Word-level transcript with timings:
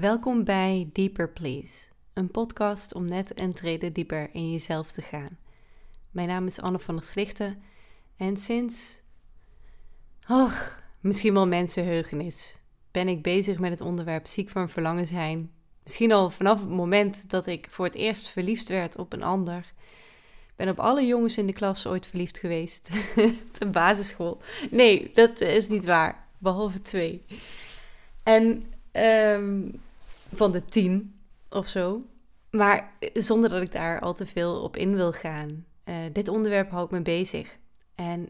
Welkom 0.00 0.44
bij 0.44 0.90
Deeper 0.92 1.30
Please, 1.30 1.88
een 2.12 2.30
podcast 2.30 2.94
om 2.94 3.08
net 3.08 3.40
een 3.40 3.54
trede 3.54 3.92
dieper 3.92 4.28
in 4.32 4.50
jezelf 4.50 4.92
te 4.92 5.02
gaan. 5.02 5.38
Mijn 6.10 6.28
naam 6.28 6.46
is 6.46 6.60
Anne 6.60 6.78
van 6.78 6.94
der 6.94 7.04
Slichten 7.04 7.62
en 8.16 8.36
sinds, 8.36 9.02
ach, 10.26 10.82
misschien 11.00 11.34
wel 11.34 11.46
mensenheugenis, 11.46 12.60
ben 12.90 13.08
ik 13.08 13.22
bezig 13.22 13.58
met 13.58 13.70
het 13.70 13.80
onderwerp 13.80 14.26
ziek 14.26 14.50
van 14.50 14.70
verlangen 14.70 15.06
zijn. 15.06 15.50
Misschien 15.82 16.12
al 16.12 16.30
vanaf 16.30 16.60
het 16.60 16.68
moment 16.68 17.30
dat 17.30 17.46
ik 17.46 17.66
voor 17.70 17.84
het 17.84 17.94
eerst 17.94 18.28
verliefd 18.28 18.68
werd 18.68 18.96
op 18.96 19.12
een 19.12 19.22
ander. 19.22 19.72
Ben 20.56 20.68
op 20.68 20.78
alle 20.78 21.06
jongens 21.06 21.38
in 21.38 21.46
de 21.46 21.52
klas 21.52 21.86
ooit 21.86 22.06
verliefd 22.06 22.38
geweest. 22.38 22.90
de 23.58 23.66
basisschool. 23.66 24.40
Nee, 24.70 25.10
dat 25.12 25.40
is 25.40 25.68
niet 25.68 25.84
waar. 25.84 26.26
Behalve 26.38 26.82
twee. 26.82 27.24
En 28.22 28.72
um, 28.92 29.80
van 30.32 30.52
de 30.52 30.64
tien 30.64 31.20
of 31.50 31.68
zo. 31.68 32.06
Maar 32.50 32.92
zonder 33.14 33.50
dat 33.50 33.62
ik 33.62 33.72
daar 33.72 34.00
al 34.00 34.14
te 34.14 34.26
veel 34.26 34.62
op 34.62 34.76
in 34.76 34.94
wil 34.94 35.12
gaan. 35.12 35.66
Uh, 35.84 35.94
dit 36.12 36.28
onderwerp 36.28 36.70
houdt 36.70 36.92
me 36.92 37.02
bezig. 37.02 37.58
En 37.94 38.28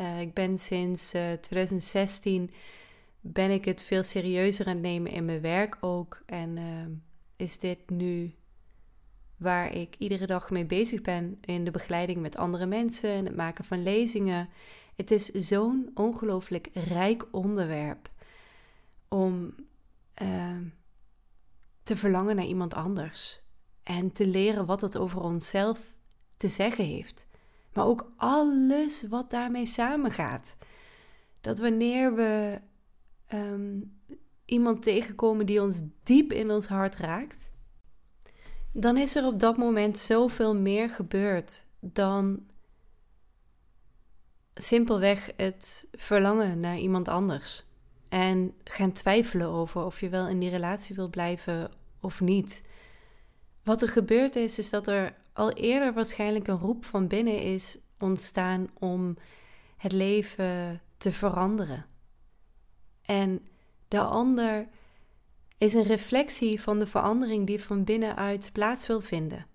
uh, 0.00 0.20
ik 0.20 0.34
ben 0.34 0.58
sinds 0.58 1.14
uh, 1.14 1.32
eh, 1.32 1.40
2016 1.40 2.50
ben 3.20 3.50
ik 3.50 3.64
het 3.64 3.82
veel 3.82 4.02
serieuzer 4.02 4.66
aan 4.66 4.72
het 4.72 4.82
nemen 4.82 5.12
in 5.12 5.24
mijn 5.24 5.40
werk 5.40 5.76
ook. 5.80 6.22
En 6.26 6.58
is 7.36 7.58
dit 7.58 7.90
nu 7.90 8.34
waar 9.36 9.74
ik 9.74 9.94
iedere 9.98 10.26
dag 10.26 10.50
mee 10.50 10.64
bezig 10.64 11.00
ben 11.00 11.38
in 11.40 11.64
de 11.64 11.70
begeleiding 11.70 12.20
met 12.20 12.36
andere 12.36 12.66
mensen 12.66 13.10
en 13.10 13.24
het 13.24 13.36
maken 13.36 13.64
van 13.64 13.82
lezingen. 13.82 14.48
Het 14.96 15.10
is 15.10 15.26
zo'n 15.26 15.90
ongelooflijk 15.94 16.68
rijk 16.72 17.26
onderwerp 17.30 18.10
om 19.08 19.54
te 21.88 21.96
verlangen 21.96 22.36
naar 22.36 22.44
iemand 22.44 22.74
anders. 22.74 23.42
En 23.82 24.12
te 24.12 24.26
leren 24.26 24.66
wat 24.66 24.80
het 24.80 24.96
over 24.96 25.20
onszelf 25.20 25.78
te 26.36 26.48
zeggen 26.48 26.84
heeft. 26.84 27.26
Maar 27.72 27.86
ook 27.86 28.12
alles 28.16 29.08
wat 29.08 29.30
daarmee 29.30 29.66
samengaat. 29.66 30.56
Dat 31.40 31.58
wanneer 31.58 32.14
we 32.14 32.58
ehm, 33.26 33.80
iemand 34.44 34.82
tegenkomen 34.82 35.46
die 35.46 35.62
ons 35.62 35.82
diep 36.02 36.32
in 36.32 36.50
ons 36.50 36.66
hart 36.66 36.96
raakt, 36.96 37.50
dan 38.72 38.96
is 38.96 39.16
er 39.16 39.26
op 39.26 39.40
dat 39.40 39.56
moment 39.56 39.98
zoveel 39.98 40.54
meer 40.54 40.90
gebeurd 40.90 41.64
dan 41.80 42.46
simpelweg 44.54 45.30
het 45.36 45.88
verlangen 45.92 46.60
naar 46.60 46.78
iemand 46.78 47.08
anders. 47.08 47.64
En 48.08 48.54
gaan 48.64 48.92
twijfelen 48.92 49.48
over 49.48 49.84
of 49.84 50.00
je 50.00 50.08
wel 50.08 50.28
in 50.28 50.38
die 50.38 50.50
relatie 50.50 50.94
wil 50.94 51.08
blijven 51.08 51.70
of 52.00 52.20
niet. 52.20 52.62
Wat 53.64 53.82
er 53.82 53.88
gebeurd 53.88 54.36
is, 54.36 54.58
is 54.58 54.70
dat 54.70 54.86
er 54.86 55.14
al 55.32 55.52
eerder 55.52 55.92
waarschijnlijk 55.92 56.48
een 56.48 56.58
roep 56.58 56.84
van 56.84 57.06
binnen 57.06 57.42
is 57.42 57.78
ontstaan 57.98 58.70
om 58.78 59.16
het 59.76 59.92
leven 59.92 60.82
te 60.96 61.12
veranderen. 61.12 61.86
En 63.02 63.40
de 63.88 64.00
ander 64.00 64.68
is 65.58 65.74
een 65.74 65.82
reflectie 65.82 66.60
van 66.60 66.78
de 66.78 66.86
verandering 66.86 67.46
die 67.46 67.62
van 67.62 67.84
binnenuit 67.84 68.50
plaats 68.52 68.86
wil 68.86 69.00
vinden. 69.00 69.46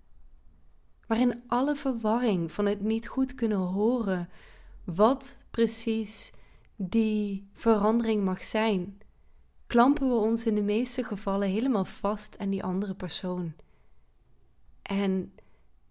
Maar 1.06 1.20
in 1.20 1.42
alle 1.46 1.76
verwarring 1.76 2.52
van 2.52 2.66
het 2.66 2.80
niet 2.80 3.08
goed 3.08 3.34
kunnen 3.34 3.58
horen 3.58 4.28
wat 4.84 5.44
precies 5.50 6.32
die 6.76 7.48
verandering 7.52 8.24
mag 8.24 8.44
zijn, 8.44 8.98
klampen 9.66 10.08
we 10.08 10.14
ons 10.14 10.46
in 10.46 10.54
de 10.54 10.62
meeste 10.62 11.04
gevallen 11.04 11.48
helemaal 11.48 11.84
vast 11.84 12.38
aan 12.38 12.50
die 12.50 12.64
andere 12.64 12.94
persoon. 12.94 13.54
En 14.82 15.32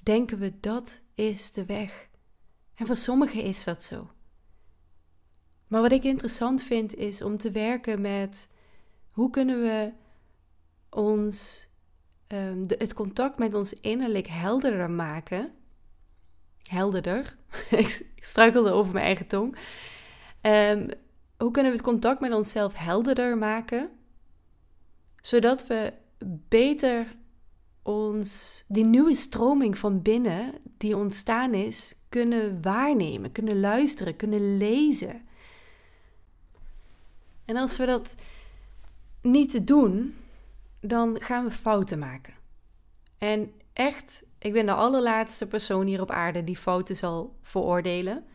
denken 0.03 0.39
we 0.39 0.59
dat 0.59 1.01
is 1.13 1.51
de 1.51 1.65
weg. 1.65 2.09
En 2.75 2.85
voor 2.85 2.95
sommigen 2.95 3.41
is 3.41 3.63
dat 3.63 3.83
zo. 3.83 4.11
Maar 5.67 5.81
wat 5.81 5.91
ik 5.91 6.03
interessant 6.03 6.61
vind 6.63 6.95
is 6.95 7.21
om 7.21 7.37
te 7.37 7.51
werken 7.51 8.01
met 8.01 8.51
hoe 9.11 9.29
kunnen 9.29 9.61
we 9.61 9.91
ons 10.89 11.67
um, 12.27 12.67
de, 12.67 12.75
het 12.77 12.93
contact 12.93 13.37
met 13.39 13.53
ons 13.53 13.73
innerlijk 13.73 14.27
helderder 14.27 14.89
maken. 14.89 15.53
Helderder. 16.63 17.37
ik 17.69 18.05
struikelde 18.19 18.71
over 18.71 18.93
mijn 18.93 19.05
eigen 19.05 19.27
tong. 19.27 19.57
Um, 20.41 20.89
hoe 21.43 21.51
kunnen 21.51 21.71
we 21.71 21.77
het 21.77 21.87
contact 21.87 22.19
met 22.19 22.33
onszelf 22.33 22.73
helderder 22.73 23.37
maken, 23.37 23.89
zodat 25.21 25.67
we 25.67 25.93
beter 26.49 27.15
ons, 27.81 28.63
die 28.67 28.85
nieuwe 28.85 29.15
stroming 29.15 29.77
van 29.77 30.01
binnen 30.01 30.53
die 30.77 30.97
ontstaan 30.97 31.53
is, 31.53 31.95
kunnen 32.09 32.61
waarnemen, 32.61 33.31
kunnen 33.31 33.59
luisteren, 33.59 34.15
kunnen 34.15 34.57
lezen. 34.57 35.21
En 37.45 37.55
als 37.55 37.77
we 37.77 37.85
dat 37.85 38.15
niet 39.21 39.67
doen, 39.67 40.15
dan 40.79 41.21
gaan 41.21 41.43
we 41.43 41.51
fouten 41.51 41.99
maken. 41.99 42.33
En 43.17 43.51
echt, 43.73 44.23
ik 44.39 44.53
ben 44.53 44.65
de 44.65 44.73
allerlaatste 44.73 45.47
persoon 45.47 45.85
hier 45.85 46.01
op 46.01 46.11
aarde 46.11 46.43
die 46.43 46.57
fouten 46.57 46.95
zal 46.95 47.35
veroordelen. 47.41 48.25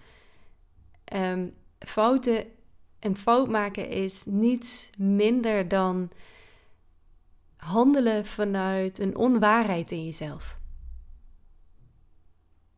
Um, 1.14 1.54
fouten 1.78 2.56
en 2.98 3.16
fout 3.16 3.48
maken 3.48 3.88
is 3.88 4.24
niets 4.24 4.90
minder 4.98 5.68
dan 5.68 6.10
handelen 7.56 8.26
vanuit 8.26 8.98
een 8.98 9.16
onwaarheid 9.16 9.90
in 9.90 10.04
jezelf. 10.04 10.58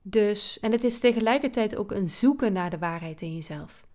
Dus, 0.02 0.60
en 0.60 0.72
het 0.72 0.84
is 0.84 0.98
tegelijkertijd 0.98 1.76
ook 1.76 1.90
een 1.90 2.08
zoeken 2.08 2.52
naar 2.52 2.70
de 2.70 2.78
waarheid 2.78 3.20
in 3.20 3.34
jezelf. 3.34 3.86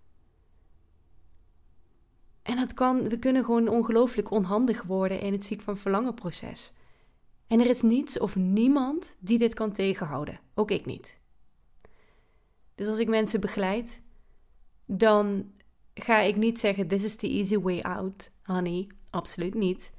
En 2.41 2.55
dat 2.55 2.73
kan, 2.73 3.09
we 3.09 3.19
kunnen 3.19 3.45
gewoon 3.45 3.67
ongelooflijk 3.67 4.31
onhandig 4.31 4.83
worden 4.83 5.19
in 5.19 5.33
het 5.33 5.45
ziek 5.45 5.61
van 5.61 5.77
verlangen 5.77 6.13
proces. 6.13 6.73
En 7.47 7.59
er 7.59 7.67
is 7.67 7.81
niets 7.81 8.19
of 8.19 8.35
niemand 8.35 9.17
die 9.19 9.37
dit 9.37 9.53
kan 9.53 9.71
tegenhouden. 9.71 10.39
Ook 10.53 10.71
ik 10.71 10.85
niet. 10.85 11.17
Dus 12.75 12.87
als 12.87 12.99
ik 12.99 13.07
mensen 13.07 13.41
begeleid, 13.41 14.01
dan 14.85 15.51
ga 16.03 16.19
ik 16.19 16.35
niet 16.35 16.59
zeggen: 16.59 16.87
This 16.87 17.03
is 17.03 17.15
the 17.15 17.29
easy 17.29 17.59
way 17.59 17.81
out, 17.81 18.31
honey. 18.43 18.87
Absoluut 19.09 19.53
niet. 19.53 19.93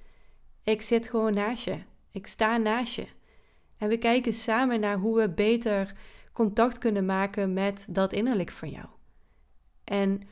Ik 0.63 0.83
zit 0.83 1.09
gewoon 1.09 1.35
naast 1.35 1.65
je. 1.65 1.79
Ik 2.11 2.27
sta 2.27 2.57
naast 2.57 2.95
je. 2.95 3.07
En 3.77 3.89
we 3.89 3.99
kijken 3.99 4.33
samen 4.35 4.81
naar 4.81 4.99
hoe 4.99 5.17
we 5.17 5.31
beter 5.31 5.95
contact 6.33 6.79
kunnen 6.79 7.07
maken 7.07 7.53
met 7.53 7.87
dat 7.89 8.13
innerlijk 8.13 8.51
van 8.51 8.71
jou. 8.71 8.87
En 9.85 10.23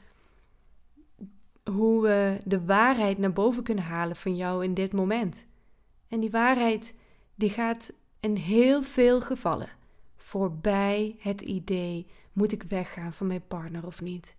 hoe 1.71 2.03
we 2.03 2.41
de 2.45 2.65
waarheid 2.65 3.19
naar 3.19 3.33
boven 3.33 3.63
kunnen 3.63 3.85
halen 3.85 4.17
van 4.17 4.37
jou 4.37 4.65
in 4.65 4.75
dit 4.75 4.93
moment. 4.93 5.47
En 6.09 6.21
die 6.21 6.31
waarheid 6.31 6.95
die 7.35 7.51
gaat 7.51 7.93
in 8.21 8.37
heel 8.37 8.83
veel 8.83 9.21
gevallen 9.21 9.69
voorbij 10.17 11.17
het 11.19 11.41
idee: 11.41 12.07
moet 12.33 12.53
ik 12.53 12.63
weggaan 12.63 13.13
van 13.13 13.27
mijn 13.27 13.47
partner 13.47 13.87
of 13.87 14.01
niet? 14.01 14.37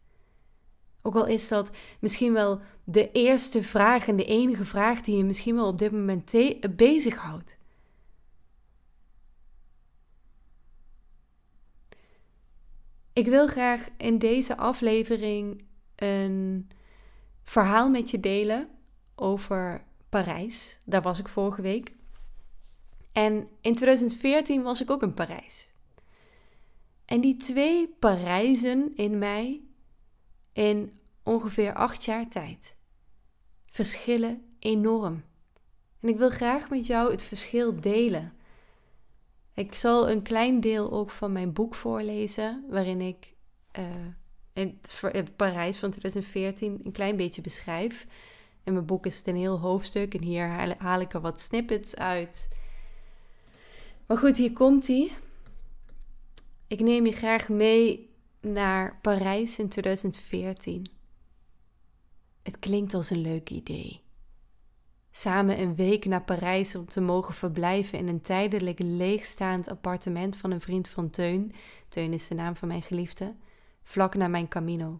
Ook 1.05 1.15
al 1.15 1.25
is 1.25 1.47
dat 1.47 1.71
misschien 1.99 2.33
wel 2.33 2.59
de 2.83 3.11
eerste 3.11 3.63
vraag 3.63 4.07
en 4.07 4.15
de 4.15 4.25
enige 4.25 4.65
vraag 4.65 5.01
die 5.01 5.17
je 5.17 5.23
misschien 5.23 5.55
wel 5.55 5.67
op 5.67 5.77
dit 5.77 5.91
moment 5.91 6.31
bezighoudt. 6.75 7.57
Ik 13.13 13.25
wil 13.25 13.47
graag 13.47 13.89
in 13.97 14.17
deze 14.17 14.57
aflevering 14.57 15.63
een 15.95 16.69
verhaal 17.43 17.89
met 17.89 18.11
je 18.11 18.19
delen 18.19 18.69
over 19.15 19.83
Parijs. 20.09 20.79
Daar 20.83 21.01
was 21.01 21.19
ik 21.19 21.27
vorige 21.27 21.61
week. 21.61 21.91
En 23.11 23.47
in 23.61 23.75
2014 23.75 24.63
was 24.63 24.81
ik 24.81 24.89
ook 24.89 25.03
in 25.03 25.13
Parijs. 25.13 25.73
En 27.05 27.21
die 27.21 27.37
twee 27.37 27.87
Parijzen 27.99 28.91
in 28.95 29.17
mij 29.17 29.64
in 30.55 30.97
ongeveer 31.23 31.73
acht 31.73 32.05
jaar 32.05 32.27
tijd. 32.27 32.75
Verschillen 33.65 34.55
enorm. 34.59 35.23
En 35.99 36.09
ik 36.09 36.17
wil 36.17 36.29
graag 36.29 36.69
met 36.69 36.85
jou 36.85 37.11
het 37.11 37.23
verschil 37.23 37.79
delen. 37.81 38.33
Ik 39.53 39.73
zal 39.75 40.09
een 40.09 40.21
klein 40.21 40.59
deel 40.59 40.91
ook 40.91 41.09
van 41.09 41.31
mijn 41.31 41.53
boek 41.53 41.75
voorlezen, 41.75 42.65
waarin 42.69 43.01
ik 43.01 43.33
uh, 43.79 43.85
het, 44.53 45.35
Parijs 45.35 45.77
van 45.77 45.89
2014 45.89 46.81
een 46.83 46.91
klein 46.91 47.15
beetje 47.15 47.41
beschrijf. 47.41 48.07
In 48.63 48.73
mijn 48.73 48.85
boek 48.85 49.05
is 49.05 49.21
een 49.25 49.35
heel 49.35 49.59
hoofdstuk 49.59 50.13
en 50.13 50.23
hier 50.23 50.75
haal 50.77 50.99
ik 50.99 51.13
er 51.13 51.21
wat 51.21 51.41
snippets 51.41 51.95
uit. 51.95 52.49
Maar 54.05 54.17
goed, 54.17 54.37
hier 54.37 54.53
komt 54.53 54.87
hij. 54.87 55.11
Ik 56.67 56.81
neem 56.81 57.05
je 57.05 57.11
graag 57.11 57.49
mee 57.49 58.04
naar 58.45 58.99
Parijs 59.01 59.59
in 59.59 59.69
2014. 59.69 60.85
Het 62.43 62.59
klinkt 62.59 62.93
als 62.93 63.09
een 63.09 63.21
leuk 63.21 63.49
idee. 63.49 64.03
samen 65.11 65.59
een 65.59 65.75
week 65.75 66.05
naar 66.05 66.23
Parijs 66.23 66.75
om 66.75 66.85
te 66.85 67.01
mogen 67.01 67.33
verblijven 67.33 67.99
in 67.99 68.07
een 68.07 68.21
tijdelijk 68.21 68.79
leegstaand 68.79 69.69
appartement 69.69 70.35
van 70.35 70.51
een 70.51 70.61
vriend 70.61 70.87
van 70.87 71.09
Teun. 71.09 71.53
Teun 71.89 72.13
is 72.13 72.27
de 72.27 72.35
naam 72.35 72.55
van 72.55 72.67
mijn 72.67 72.81
geliefde, 72.81 73.35
vlak 73.83 74.15
na 74.15 74.27
mijn 74.27 74.47
Camino. 74.47 74.99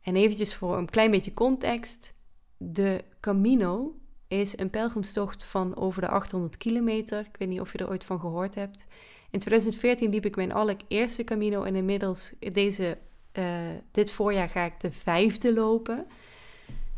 En 0.00 0.16
eventjes 0.16 0.54
voor 0.54 0.78
een 0.78 0.90
klein 0.90 1.10
beetje 1.10 1.34
context. 1.34 2.14
De 2.56 3.04
Camino 3.20 3.94
is 4.28 4.58
een 4.58 4.70
pelgrimstocht 4.70 5.44
van 5.44 5.76
over 5.76 6.00
de 6.00 6.08
800 6.08 6.56
kilometer. 6.56 7.20
Ik 7.20 7.36
weet 7.38 7.48
niet 7.48 7.60
of 7.60 7.72
je 7.72 7.78
er 7.78 7.88
ooit 7.88 8.04
van 8.04 8.20
gehoord 8.20 8.54
hebt. 8.54 8.86
In 9.32 9.38
2014 9.38 10.10
liep 10.10 10.24
ik 10.24 10.36
mijn 10.36 10.52
allereerste 10.52 11.24
Camino 11.24 11.62
en 11.62 11.76
inmiddels 11.76 12.34
deze, 12.38 12.98
uh, 13.32 13.44
dit 13.90 14.10
voorjaar 14.10 14.48
ga 14.48 14.64
ik 14.64 14.80
de 14.80 14.92
vijfde 14.92 15.54
lopen. 15.54 16.06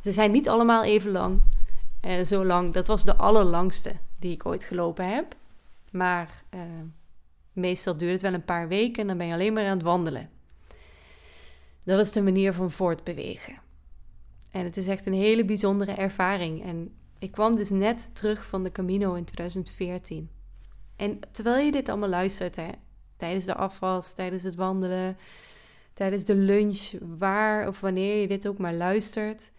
Ze 0.03 0.13
zijn 0.13 0.31
niet 0.31 0.49
allemaal 0.49 0.85
even 0.85 1.11
lang. 1.11 1.41
Uh, 2.05 2.25
zo 2.25 2.45
lang, 2.45 2.73
dat 2.73 2.87
was 2.87 3.05
de 3.05 3.17
allerlangste 3.17 3.93
die 4.19 4.33
ik 4.33 4.47
ooit 4.47 4.65
gelopen 4.65 5.09
heb. 5.09 5.35
Maar 5.91 6.43
uh, 6.55 6.61
meestal 7.53 7.97
duurt 7.97 8.13
het 8.13 8.23
wel 8.23 8.35
een 8.35 8.45
paar 8.45 8.69
weken 8.69 9.01
en 9.01 9.07
dan 9.07 9.19
ben 9.19 9.27
je 9.27 9.33
alleen 9.33 9.53
maar 9.53 9.67
aan 9.67 9.77
het 9.77 9.87
wandelen. 9.87 10.31
Dat 11.83 12.01
is 12.01 12.13
de 12.13 12.23
manier 12.23 12.53
van 12.53 12.71
voortbewegen. 12.71 13.59
En 14.51 14.65
het 14.65 14.77
is 14.77 14.87
echt 14.87 15.07
een 15.07 15.13
hele 15.13 15.45
bijzondere 15.45 15.93
ervaring. 15.93 16.65
En 16.65 16.95
ik 17.19 17.31
kwam 17.31 17.57
dus 17.57 17.71
net 17.71 18.11
terug 18.13 18.47
van 18.47 18.63
de 18.63 18.73
Camino 18.73 19.15
in 19.15 19.25
2014. 19.25 20.29
En 20.97 21.21
terwijl 21.33 21.65
je 21.65 21.73
dit 21.73 21.89
allemaal 21.89 22.09
luistert, 22.09 22.57
hè, 22.57 22.69
tijdens 23.17 23.45
de 23.45 23.55
afwas, 23.55 24.15
tijdens 24.15 24.43
het 24.43 24.55
wandelen, 24.55 25.17
tijdens 25.93 26.25
de 26.25 26.35
lunch, 26.35 26.93
waar 27.01 27.69
of 27.69 27.81
wanneer 27.81 28.21
je 28.21 28.29
dit 28.29 28.49
ook 28.49 28.59
maar 28.59 28.75
luistert, 28.75 29.53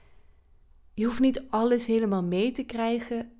je 0.94 1.06
hoeft 1.06 1.20
niet 1.20 1.44
alles 1.50 1.86
helemaal 1.86 2.24
mee 2.24 2.52
te 2.52 2.64
krijgen. 2.64 3.32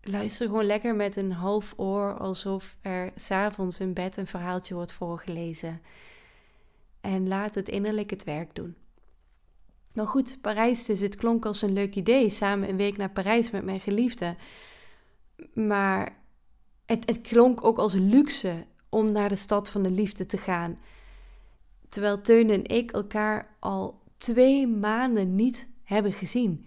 Luister 0.00 0.46
gewoon 0.46 0.64
lekker 0.64 0.94
met 0.94 1.16
een 1.16 1.32
half 1.32 1.74
oor, 1.76 2.18
alsof 2.18 2.76
er 2.80 3.12
s'avonds 3.16 3.80
in 3.80 3.92
bed 3.92 4.16
een 4.16 4.26
verhaaltje 4.26 4.74
wordt 4.74 4.92
voorgelezen. 4.92 5.80
En 7.00 7.28
laat 7.28 7.54
het 7.54 7.68
innerlijk 7.68 8.10
het 8.10 8.24
werk 8.24 8.54
doen. 8.54 8.76
Nou 9.92 10.08
goed, 10.08 10.38
Parijs 10.40 10.84
dus. 10.84 11.00
Het 11.00 11.16
klonk 11.16 11.46
als 11.46 11.62
een 11.62 11.72
leuk 11.72 11.94
idee. 11.94 12.30
Samen 12.30 12.68
een 12.68 12.76
week 12.76 12.96
naar 12.96 13.10
Parijs 13.10 13.50
met 13.50 13.64
mijn 13.64 13.80
geliefde. 13.80 14.36
Maar 15.54 16.21
het, 17.06 17.20
klonk 17.20 17.64
ook 17.64 17.78
als 17.78 17.94
luxe 17.94 18.66
om 18.88 19.12
naar 19.12 19.28
de 19.28 19.36
stad 19.36 19.70
van 19.70 19.82
de 19.82 19.90
liefde 19.90 20.26
te 20.26 20.36
gaan. 20.36 20.78
Terwijl 21.88 22.20
Teun 22.20 22.50
en 22.50 22.66
ik 22.66 22.90
elkaar 22.90 23.56
al 23.58 24.00
twee 24.16 24.66
maanden 24.66 25.34
niet 25.34 25.66
hebben 25.84 26.12
gezien. 26.12 26.66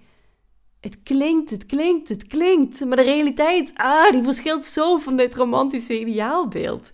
Het 0.79 1.03
klinkt, 1.03 1.49
het 1.49 1.65
klinkt, 1.65 2.09
het 2.09 2.27
klinkt. 2.27 2.85
Maar 2.85 2.97
de 2.97 3.03
realiteit, 3.03 3.71
ah, 3.75 4.11
die 4.11 4.23
verschilt 4.23 4.65
zo 4.65 4.97
van 4.97 5.17
dit 5.17 5.35
romantische 5.35 5.99
ideaalbeeld. 5.99 6.91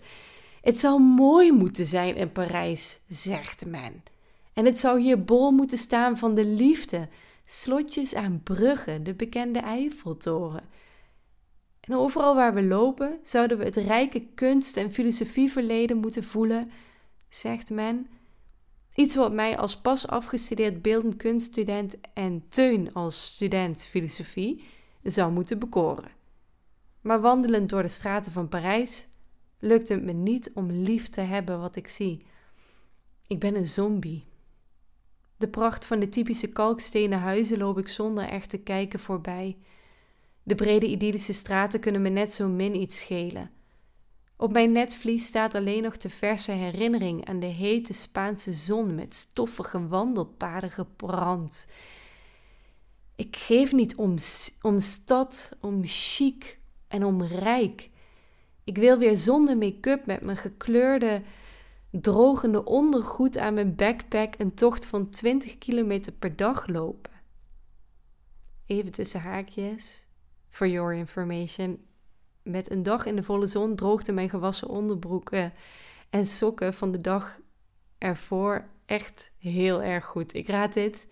Het 0.60 0.78
zou 0.78 1.00
mooi 1.00 1.52
moeten 1.52 1.86
zijn 1.86 2.16
in 2.16 2.32
Parijs, 2.32 3.00
zegt 3.08 3.66
men. 3.66 4.02
En 4.52 4.64
het 4.64 4.78
zou 4.78 5.00
hier 5.00 5.24
bol 5.24 5.50
moeten 5.50 5.78
staan 5.78 6.18
van 6.18 6.34
de 6.34 6.44
liefde, 6.44 7.08
slotjes 7.44 8.14
aan 8.14 8.40
bruggen, 8.42 9.04
de 9.04 9.14
bekende 9.14 9.58
Eiffeltoren. 9.58 10.64
En 11.82 11.94
overal 11.94 12.34
waar 12.34 12.54
we 12.54 12.62
lopen, 12.62 13.18
zouden 13.22 13.58
we 13.58 13.64
het 13.64 13.76
rijke 13.76 14.26
kunst- 14.34 14.76
en 14.76 14.92
filosofieverleden 14.92 15.96
moeten 15.96 16.24
voelen, 16.24 16.70
zegt 17.28 17.70
men. 17.70 18.06
Iets 18.94 19.14
wat 19.14 19.32
mij 19.32 19.58
als 19.58 19.80
pas 19.80 20.06
afgestudeerd 20.06 20.82
beeldend 20.82 21.16
kunststudent 21.16 21.96
en 22.14 22.44
Teun 22.48 22.94
als 22.94 23.24
student 23.24 23.84
filosofie 23.84 24.64
zou 25.02 25.32
moeten 25.32 25.58
bekoren. 25.58 26.10
Maar 27.00 27.20
wandelend 27.20 27.68
door 27.68 27.82
de 27.82 27.88
straten 27.88 28.32
van 28.32 28.48
Parijs 28.48 29.08
lukt 29.58 29.88
het 29.88 30.02
me 30.02 30.12
niet 30.12 30.50
om 30.54 30.70
lief 30.70 31.08
te 31.08 31.20
hebben 31.20 31.60
wat 31.60 31.76
ik 31.76 31.88
zie. 31.88 32.26
Ik 33.26 33.40
ben 33.40 33.54
een 33.54 33.66
zombie. 33.66 34.24
De 35.36 35.48
pracht 35.48 35.84
van 35.84 36.00
de 36.00 36.08
typische 36.08 36.48
kalkstenen 36.48 37.18
huizen 37.18 37.58
loop 37.58 37.78
ik 37.78 37.88
zonder 37.88 38.24
echt 38.24 38.50
te 38.50 38.58
kijken 38.58 39.00
voorbij. 39.00 39.56
De 40.42 40.54
brede 40.54 40.86
idyllische 40.86 41.32
straten 41.32 41.80
kunnen 41.80 42.02
me 42.02 42.08
net 42.08 42.32
zo 42.32 42.48
min 42.48 42.74
iets 42.74 42.98
schelen. 42.98 43.50
Op 44.36 44.52
mijn 44.52 44.72
netvlies 44.72 45.26
staat 45.26 45.54
alleen 45.54 45.82
nog 45.82 45.96
de 45.96 46.10
verse 46.10 46.52
herinnering 46.52 47.24
aan 47.28 47.40
de 47.40 47.46
hete 47.46 47.92
Spaanse 47.92 48.52
zon 48.52 48.94
met 48.94 49.14
stoffige 49.14 49.86
wandelpaden 49.88 50.70
gebrand. 50.70 51.66
Ik 53.16 53.36
geef 53.36 53.72
niet 53.72 53.96
om, 53.96 54.16
om 54.62 54.78
stad, 54.78 55.56
om 55.60 55.80
chic 55.84 56.58
en 56.88 57.04
om 57.04 57.22
rijk. 57.22 57.90
Ik 58.64 58.78
wil 58.78 58.98
weer 58.98 59.16
zonder 59.16 59.56
make-up 59.56 60.06
met 60.06 60.20
mijn 60.20 60.36
gekleurde, 60.36 61.22
drogende 61.90 62.64
ondergoed 62.64 63.38
aan 63.38 63.54
mijn 63.54 63.74
backpack 63.74 64.34
een 64.38 64.54
tocht 64.54 64.86
van 64.86 65.10
20 65.10 65.58
kilometer 65.58 66.12
per 66.12 66.36
dag 66.36 66.66
lopen. 66.66 67.12
Even 68.66 68.92
tussen 68.92 69.20
haakjes, 69.20 70.06
for 70.52 70.66
your 70.68 70.94
information. 70.94 71.84
Met 72.42 72.70
een 72.70 72.82
dag 72.82 73.06
in 73.06 73.16
de 73.16 73.22
volle 73.22 73.46
zon 73.46 73.76
droogden 73.76 74.14
mijn 74.14 74.30
gewassen 74.30 74.68
onderbroeken 74.68 75.52
en 76.10 76.26
sokken 76.26 76.74
van 76.74 76.92
de 76.92 77.00
dag 77.00 77.38
ervoor 77.98 78.68
echt 78.86 79.32
heel 79.38 79.82
erg 79.82 80.04
goed. 80.04 80.34
Ik 80.34 80.48
raad 80.48 80.72
dit 80.72 81.06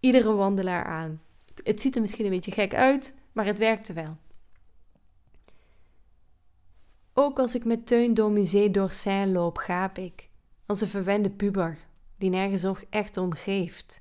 iedere 0.00 0.32
wandelaar 0.32 0.84
aan. 0.84 1.22
Het 1.62 1.80
ziet 1.80 1.94
er 1.94 2.00
misschien 2.00 2.24
een 2.24 2.30
beetje 2.30 2.52
gek 2.52 2.74
uit, 2.74 3.14
maar 3.32 3.44
het 3.44 3.58
werkte 3.58 3.92
wel. 3.92 4.16
Ook 7.12 7.38
als 7.38 7.54
ik 7.54 7.64
met 7.64 7.86
Teun 7.86 8.14
door 8.14 8.32
Musée 8.32 8.70
d'Orsay 8.70 9.26
loop, 9.26 9.56
gaap 9.56 9.98
ik. 9.98 10.28
Als 10.66 10.80
een 10.80 10.88
verwende 10.88 11.30
puber, 11.30 11.78
die 12.18 12.30
nergens 12.30 12.62
nog 12.62 12.84
echt 12.90 13.16
om 13.16 13.32
geeft. 13.32 14.00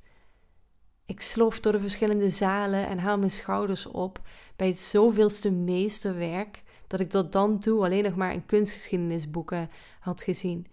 Ik 1.06 1.22
slof 1.22 1.60
door 1.60 1.72
de 1.72 1.80
verschillende 1.80 2.30
zalen 2.30 2.88
en 2.88 3.00
haal 3.00 3.18
mijn 3.18 3.32
schouders 3.32 3.86
op 3.86 4.22
bij 4.56 4.68
het 4.68 4.80
zoveelste 4.80 5.52
meesterwerk 5.52 6.64
dat 6.88 7.00
ik 7.00 7.10
tot 7.10 7.32
dan 7.32 7.60
toe 7.60 7.84
alleen 7.84 8.04
nog 8.04 8.16
maar 8.16 8.34
in 8.34 8.46
kunstgeschiedenisboeken 8.46 9.70
had 10.00 10.24
gezien. 10.24 10.68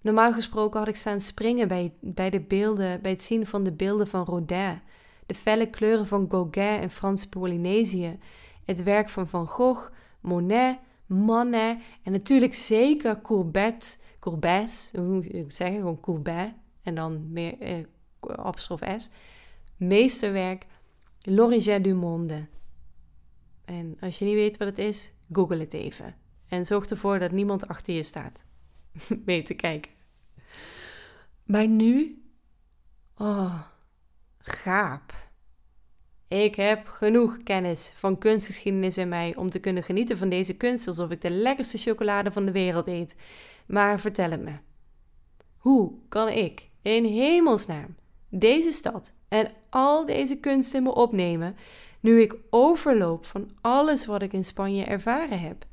Normaal 0.00 0.32
gesproken 0.32 0.78
had 0.78 0.88
ik 0.88 0.96
staan 0.96 1.20
springen 1.20 1.68
bij, 1.68 1.94
bij 2.00 2.30
de 2.30 2.40
beelden, 2.40 3.02
bij 3.02 3.10
het 3.10 3.22
zien 3.22 3.46
van 3.46 3.64
de 3.64 3.72
beelden 3.72 4.06
van 4.06 4.24
Rodin, 4.24 4.80
de 5.26 5.34
felle 5.34 5.70
kleuren 5.70 6.06
van 6.06 6.30
Gauguin 6.30 6.80
en 6.80 6.90
Frans 6.90 7.26
Polynesië 7.26 8.18
het 8.64 8.82
werk 8.82 9.08
van 9.08 9.28
Van 9.28 9.46
Gogh, 9.46 9.90
Monet, 10.20 10.78
Manet 11.06 11.78
en 12.02 12.12
natuurlijk 12.12 12.54
zeker 12.54 13.20
Courbet, 13.20 14.02
Courbet, 14.18 14.92
hoe 14.94 15.04
moet 15.04 15.34
ik 15.34 15.52
gewoon 15.52 16.00
Courbet 16.00 16.52
en 16.84 16.94
dan 16.94 17.32
meer 17.32 17.60
eh, 17.60 17.78
S. 18.96 19.10
Meesterwerk, 19.76 20.66
L'Origine 21.20 21.80
du 21.80 21.94
Monde. 21.94 22.46
En 23.64 23.96
als 24.00 24.18
je 24.18 24.24
niet 24.24 24.34
weet 24.34 24.56
wat 24.56 24.68
het 24.68 24.78
is, 24.78 25.12
google 25.32 25.58
het 25.58 25.74
even. 25.74 26.14
En 26.48 26.64
zorg 26.64 26.86
ervoor 26.86 27.18
dat 27.18 27.30
niemand 27.30 27.68
achter 27.68 27.94
je 27.94 28.02
staat. 28.02 28.44
mee 29.26 29.42
te 29.42 29.54
kijken. 29.54 29.92
Maar 31.44 31.66
nu, 31.66 32.22
oh, 33.16 33.60
gaap. 34.38 35.12
Ik 36.28 36.54
heb 36.54 36.86
genoeg 36.86 37.36
kennis 37.36 37.92
van 37.96 38.18
kunstgeschiedenis 38.18 38.98
in 38.98 39.08
mij 39.08 39.36
om 39.36 39.50
te 39.50 39.58
kunnen 39.58 39.82
genieten 39.82 40.18
van 40.18 40.28
deze 40.28 40.54
kunst 40.54 40.88
alsof 40.88 41.10
ik 41.10 41.20
de 41.20 41.30
lekkerste 41.30 41.78
chocolade 41.78 42.32
van 42.32 42.44
de 42.44 42.52
wereld 42.52 42.86
eet. 42.86 43.16
Maar 43.66 44.00
vertel 44.00 44.30
het 44.30 44.42
me. 44.42 44.56
Hoe 45.56 45.92
kan 46.08 46.28
ik 46.28 46.70
in 46.92 47.04
hemelsnaam 47.04 47.96
deze 48.28 48.70
stad 48.70 49.12
en 49.28 49.48
al 49.70 50.06
deze 50.06 50.36
kunst 50.36 50.74
in 50.74 50.82
me 50.82 50.94
opnemen 50.94 51.56
nu 52.00 52.20
ik 52.20 52.36
overloop 52.50 53.26
van 53.26 53.50
alles 53.60 54.06
wat 54.06 54.22
ik 54.22 54.32
in 54.32 54.44
Spanje 54.44 54.84
ervaren 54.84 55.40
heb? 55.40 55.66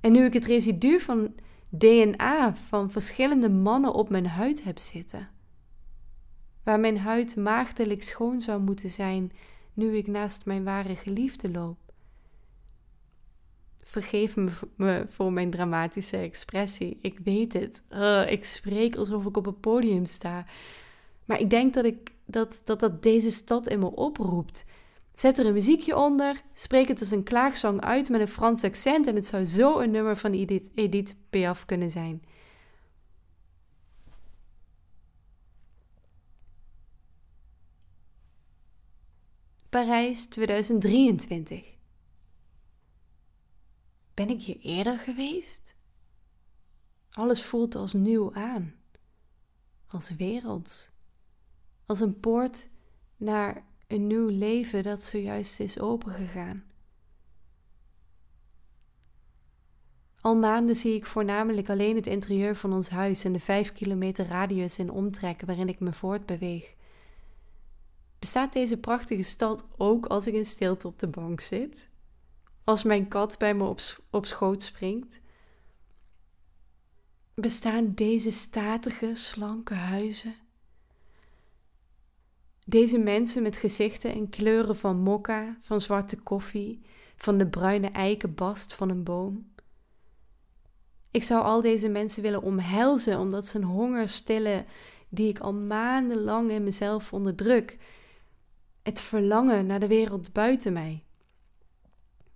En 0.00 0.12
nu 0.12 0.24
ik 0.24 0.32
het 0.32 0.44
residu 0.44 1.00
van 1.00 1.34
DNA 1.68 2.54
van 2.54 2.90
verschillende 2.90 3.50
mannen 3.50 3.92
op 3.92 4.08
mijn 4.08 4.26
huid 4.26 4.64
heb 4.64 4.78
zitten? 4.78 5.28
Waar 6.62 6.80
mijn 6.80 6.98
huid 6.98 7.36
maagdelijk 7.36 8.02
schoon 8.02 8.40
zou 8.40 8.60
moeten 8.60 8.90
zijn 8.90 9.32
nu 9.74 9.96
ik 9.96 10.06
naast 10.06 10.46
mijn 10.46 10.64
ware 10.64 10.96
geliefde 10.96 11.50
loop. 11.50 11.87
Vergeef 13.88 14.36
me, 14.76 15.06
voor 15.08 15.32
mijn 15.32 15.50
dramatische 15.50 16.16
expressie. 16.16 16.98
Ik 17.00 17.18
weet 17.24 17.52
het. 17.52 17.82
Ik 18.28 18.44
spreek 18.44 18.96
alsof 18.96 19.24
ik 19.26 19.36
op 19.36 19.46
een 19.46 19.60
podium 19.60 20.04
sta. 20.04 20.46
Maar 21.24 21.40
ik 21.40 21.50
denk 21.50 21.74
dat, 21.74 21.84
ik, 21.84 22.10
dat, 22.24 22.62
dat 22.64 22.80
dat 22.80 23.02
deze 23.02 23.30
stad 23.30 23.68
in 23.68 23.78
me 23.78 23.90
oproept. 23.90 24.64
Zet 25.14 25.38
er 25.38 25.46
een 25.46 25.52
muziekje 25.52 25.96
onder, 25.96 26.42
spreek 26.52 26.88
het 26.88 27.00
als 27.00 27.10
een 27.10 27.22
klaagzang 27.22 27.80
uit 27.80 28.08
met 28.08 28.20
een 28.20 28.28
Frans 28.28 28.64
accent 28.64 29.06
en 29.06 29.14
het 29.14 29.26
zou 29.26 29.46
zo 29.46 29.78
een 29.78 29.90
nummer 29.90 30.16
van 30.16 30.32
Edith, 30.32 30.70
Edith 30.74 31.16
Piaf 31.30 31.64
kunnen 31.64 31.90
zijn. 31.90 32.22
Parijs 39.68 40.26
2023. 40.26 41.77
Ben 44.18 44.28
ik 44.28 44.40
hier 44.42 44.58
eerder 44.60 44.98
geweest? 44.98 45.74
Alles 47.10 47.42
voelt 47.42 47.74
als 47.74 47.92
nieuw 47.92 48.34
aan, 48.34 48.74
als 49.86 50.16
werelds, 50.16 50.90
als 51.86 52.00
een 52.00 52.20
poort 52.20 52.68
naar 53.16 53.64
een 53.86 54.06
nieuw 54.06 54.28
leven 54.28 54.82
dat 54.82 55.02
zojuist 55.02 55.60
is 55.60 55.80
opengegaan. 55.80 56.64
Al 60.20 60.36
maanden 60.36 60.76
zie 60.76 60.94
ik 60.94 61.06
voornamelijk 61.06 61.68
alleen 61.68 61.96
het 61.96 62.06
interieur 62.06 62.56
van 62.56 62.72
ons 62.72 62.88
huis 62.88 63.24
en 63.24 63.32
de 63.32 63.40
vijf 63.40 63.72
kilometer 63.72 64.26
radius 64.26 64.78
in 64.78 64.90
omtrek 64.90 65.42
waarin 65.46 65.68
ik 65.68 65.80
me 65.80 65.92
voortbeweeg. 65.92 66.74
Bestaat 68.18 68.52
deze 68.52 68.76
prachtige 68.76 69.22
stad 69.22 69.64
ook 69.76 70.06
als 70.06 70.26
ik 70.26 70.34
in 70.34 70.46
stilte 70.46 70.86
op 70.86 70.98
de 70.98 71.08
bank 71.08 71.40
zit? 71.40 71.88
Als 72.68 72.82
mijn 72.82 73.08
kat 73.08 73.38
bij 73.38 73.54
me 73.54 73.74
op, 74.10 74.26
schoot 74.26 74.62
springt? 74.62 75.20
Bestaan 77.34 77.94
deze 77.94 78.30
statige, 78.30 79.14
slanke 79.14 79.74
huizen? 79.74 80.34
Deze 82.66 82.98
mensen 82.98 83.42
met 83.42 83.56
gezichten 83.56 84.12
en 84.12 84.28
kleuren 84.28 84.76
van 84.76 84.96
mokka, 84.96 85.56
van 85.60 85.80
zwarte 85.80 86.16
koffie, 86.16 86.82
van 87.16 87.38
de 87.38 87.46
bruine 87.46 87.90
eikenbast 87.90 88.74
van 88.74 88.88
een 88.88 89.02
boom? 89.02 89.52
Ik 91.10 91.22
zou 91.22 91.42
al 91.44 91.60
deze 91.60 91.88
mensen 91.88 92.22
willen 92.22 92.42
omhelzen 92.42 93.18
omdat 93.18 93.46
ze 93.46 93.58
een 93.58 93.64
honger 93.64 94.08
stillen 94.08 94.66
die 95.08 95.28
ik 95.28 95.38
al 95.38 95.54
maandenlang 95.54 96.50
in 96.50 96.64
mezelf 96.64 97.12
onderdruk. 97.12 97.78
Het 98.82 99.00
verlangen 99.00 99.66
naar 99.66 99.80
de 99.80 99.88
wereld 99.88 100.32
buiten 100.32 100.72
mij. 100.72 101.02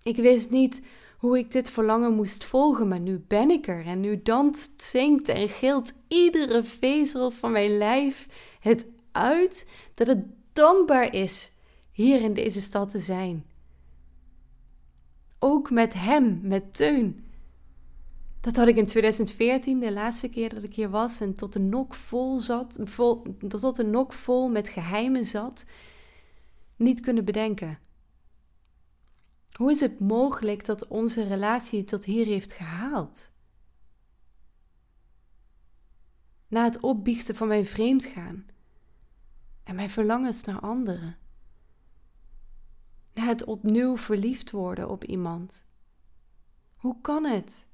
Ik 0.03 0.17
wist 0.17 0.51
niet 0.51 0.83
hoe 1.19 1.39
ik 1.39 1.53
dit 1.53 1.71
verlangen 1.71 2.15
moest 2.15 2.45
volgen, 2.45 2.89
maar 2.89 3.01
nu 3.01 3.25
ben 3.29 3.51
ik 3.51 3.69
er 3.69 3.87
en 3.87 4.01
nu 4.01 4.23
danst, 4.23 4.83
zingt 4.83 5.29
en 5.29 5.49
gilt 5.49 5.93
iedere 6.09 6.65
vezel 6.65 7.31
van 7.31 7.53
mijn 7.53 7.79
lijf 7.79 8.29
het 8.61 8.87
uit 9.13 9.71
dat 9.95 10.07
het 10.07 10.25
dankbaar 10.53 11.15
is 11.15 11.53
hier 11.93 12.21
in 12.21 12.35
deze 12.35 12.61
stad 12.61 12.91
te 12.91 12.99
zijn. 12.99 13.45
Ook 15.39 15.71
met 15.71 15.95
hem, 15.95 16.41
met 16.43 16.75
Teun. 16.75 17.25
Dat 18.41 18.57
had 18.57 18.69
ik 18.69 18.77
in 18.77 18.87
2014, 18.87 19.81
de 19.81 19.93
laatste 19.93 20.29
keer 20.29 20.55
dat 20.55 20.63
ik 20.63 20.75
hier 20.75 20.91
was 20.91 21.21
en 21.21 21.35
tot 21.35 21.53
de 21.53 21.61
nok 21.61 21.95
vol 21.95 22.39
zat, 22.39 22.79
tot 23.49 23.77
de 23.77 23.85
nok 23.85 24.13
vol 24.13 24.49
met 24.49 24.69
geheimen 24.69 25.25
zat, 25.25 25.65
niet 26.77 27.01
kunnen 27.01 27.25
bedenken. 27.25 27.79
Hoe 29.53 29.71
is 29.71 29.81
het 29.81 30.01
mogelijk 30.01 30.65
dat 30.65 30.87
onze 30.87 31.23
relatie 31.23 31.85
tot 31.85 32.05
hier 32.05 32.27
heeft 32.27 32.53
gehaald? 32.53 33.31
Na 36.49 36.65
het 36.65 36.81
opbiechten 36.81 37.35
van 37.35 37.49
mijn 37.49 37.67
vreemdgaan 37.67 38.47
en 39.65 39.75
mijn 39.75 39.91
verlangens 39.91 40.43
naar 40.43 40.61
anderen. 40.61 41.17
Na 43.15 43.25
het 43.25 43.45
opnieuw 43.45 43.97
verliefd 43.97 44.51
worden 44.51 44.89
op 44.89 45.05
iemand. 45.05 45.65
Hoe 46.75 47.01
kan 47.01 47.25
het 47.25 47.67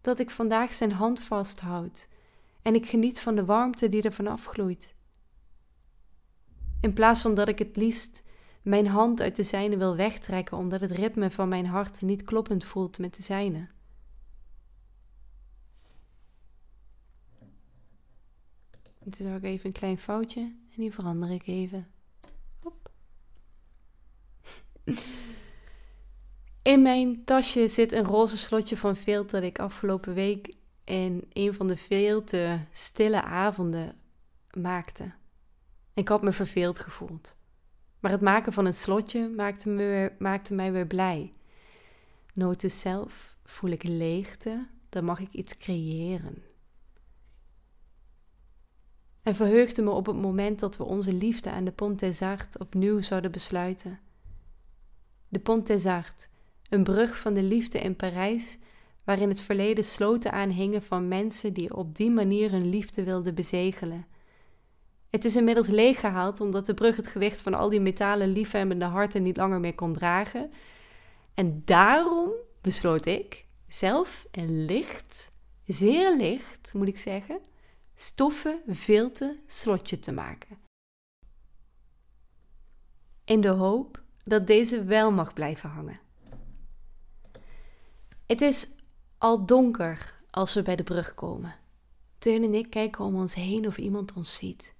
dat 0.00 0.18
ik 0.18 0.30
vandaag 0.30 0.74
zijn 0.74 0.92
hand 0.92 1.20
vasthoud 1.20 2.08
en 2.62 2.74
ik 2.74 2.86
geniet 2.86 3.20
van 3.20 3.34
de 3.34 3.44
warmte 3.44 3.88
die 3.88 4.02
er 4.02 4.12
vanaf 4.12 4.44
gloeit? 4.44 4.94
In 6.80 6.92
plaats 6.92 7.20
van 7.20 7.34
dat 7.34 7.48
ik 7.48 7.58
het 7.58 7.76
liefst 7.76 8.22
mijn 8.62 8.86
hand 8.86 9.20
uit 9.20 9.36
de 9.36 9.42
zijne 9.42 9.76
wil 9.76 9.96
wegtrekken 9.96 10.56
omdat 10.56 10.80
het 10.80 10.90
ritme 10.90 11.30
van 11.30 11.48
mijn 11.48 11.66
hart 11.66 12.00
niet 12.00 12.24
kloppend 12.24 12.64
voelt 12.64 12.98
met 12.98 13.16
de 13.16 13.22
zijne. 13.22 13.68
En 18.98 19.10
toen 19.10 19.26
zag 19.26 19.36
ik 19.36 19.42
even 19.42 19.66
een 19.66 19.72
klein 19.72 19.98
foutje 19.98 20.40
en 20.40 20.76
die 20.76 20.92
verander 20.92 21.30
ik 21.30 21.46
even. 21.46 21.86
Hop. 22.58 22.90
In 26.62 26.82
mijn 26.82 27.24
tasje 27.24 27.68
zit 27.68 27.92
een 27.92 28.04
roze 28.04 28.38
slotje 28.38 28.76
van 28.76 28.96
veelt 28.96 29.30
dat 29.30 29.42
ik 29.42 29.58
afgelopen 29.58 30.14
week 30.14 30.54
in 30.84 31.28
een 31.32 31.54
van 31.54 31.66
de 31.66 31.76
veel 31.76 32.24
te 32.24 32.58
stille 32.72 33.22
avonden 33.22 34.00
maakte. 34.50 35.12
Ik 35.94 36.08
had 36.08 36.22
me 36.22 36.32
verveeld 36.32 36.78
gevoeld. 36.78 37.36
Maar 38.00 38.10
het 38.10 38.20
maken 38.20 38.52
van 38.52 38.66
een 38.66 38.74
slotje 38.74 39.28
maakte, 39.28 39.68
me, 39.68 40.12
maakte 40.18 40.54
mij 40.54 40.72
weer 40.72 40.86
blij. 40.86 41.32
Nooit 42.34 42.64
zelf 42.66 43.36
voel 43.44 43.70
ik 43.70 43.82
leegte, 43.82 44.66
dan 44.88 45.04
mag 45.04 45.20
ik 45.20 45.32
iets 45.32 45.56
creëren. 45.56 46.42
En 49.22 49.34
verheugde 49.34 49.82
me 49.82 49.90
op 49.90 50.06
het 50.06 50.16
moment 50.16 50.58
dat 50.58 50.76
we 50.76 50.84
onze 50.84 51.12
liefde 51.12 51.50
aan 51.50 51.64
de 51.64 51.72
Pont 51.72 52.00
des 52.00 52.22
Arts 52.22 52.58
opnieuw 52.58 53.00
zouden 53.00 53.30
besluiten. 53.30 53.98
De 55.28 55.38
Pont 55.38 55.66
des 55.66 55.86
Arts, 55.86 56.28
een 56.68 56.84
brug 56.84 57.18
van 57.18 57.34
de 57.34 57.42
liefde 57.42 57.80
in 57.80 57.96
Parijs, 57.96 58.58
waarin 59.04 59.28
het 59.28 59.40
verleden 59.40 59.84
sloten 59.84 60.32
aanhingen 60.32 60.82
van 60.82 61.08
mensen 61.08 61.52
die 61.52 61.76
op 61.76 61.96
die 61.96 62.10
manier 62.10 62.50
hun 62.50 62.68
liefde 62.68 63.04
wilden 63.04 63.34
bezegelen 63.34 64.06
het 65.10 65.24
is 65.24 65.36
inmiddels 65.36 65.68
leeggehaald 65.68 66.40
omdat 66.40 66.66
de 66.66 66.74
brug 66.74 66.96
het 66.96 67.06
gewicht 67.06 67.40
van 67.40 67.54
al 67.54 67.68
die 67.68 67.80
metalen 67.80 68.28
liefhebbende 68.28 68.84
harten 68.84 69.22
niet 69.22 69.36
langer 69.36 69.60
meer 69.60 69.74
kon 69.74 69.92
dragen. 69.92 70.52
En 71.34 71.62
daarom 71.64 72.32
besloot 72.60 73.06
ik 73.06 73.46
zelf 73.66 74.26
een 74.30 74.64
licht, 74.64 75.32
zeer 75.66 76.16
licht 76.16 76.74
moet 76.74 76.88
ik 76.88 76.98
zeggen, 76.98 77.40
stoffen 77.94 78.62
vilte 78.66 79.38
slotje 79.46 79.98
te 79.98 80.12
maken. 80.12 80.58
In 83.24 83.40
de 83.40 83.48
hoop 83.48 84.02
dat 84.24 84.46
deze 84.46 84.84
wel 84.84 85.12
mag 85.12 85.32
blijven 85.32 85.70
hangen. 85.70 86.00
Het 88.26 88.40
is 88.40 88.74
al 89.18 89.46
donker 89.46 90.14
als 90.30 90.54
we 90.54 90.62
bij 90.62 90.76
de 90.76 90.82
brug 90.82 91.14
komen. 91.14 91.54
Teun 92.18 92.44
en 92.44 92.54
ik 92.54 92.70
kijken 92.70 93.04
om 93.04 93.14
ons 93.14 93.34
heen 93.34 93.66
of 93.66 93.78
iemand 93.78 94.12
ons 94.12 94.36
ziet. 94.36 94.74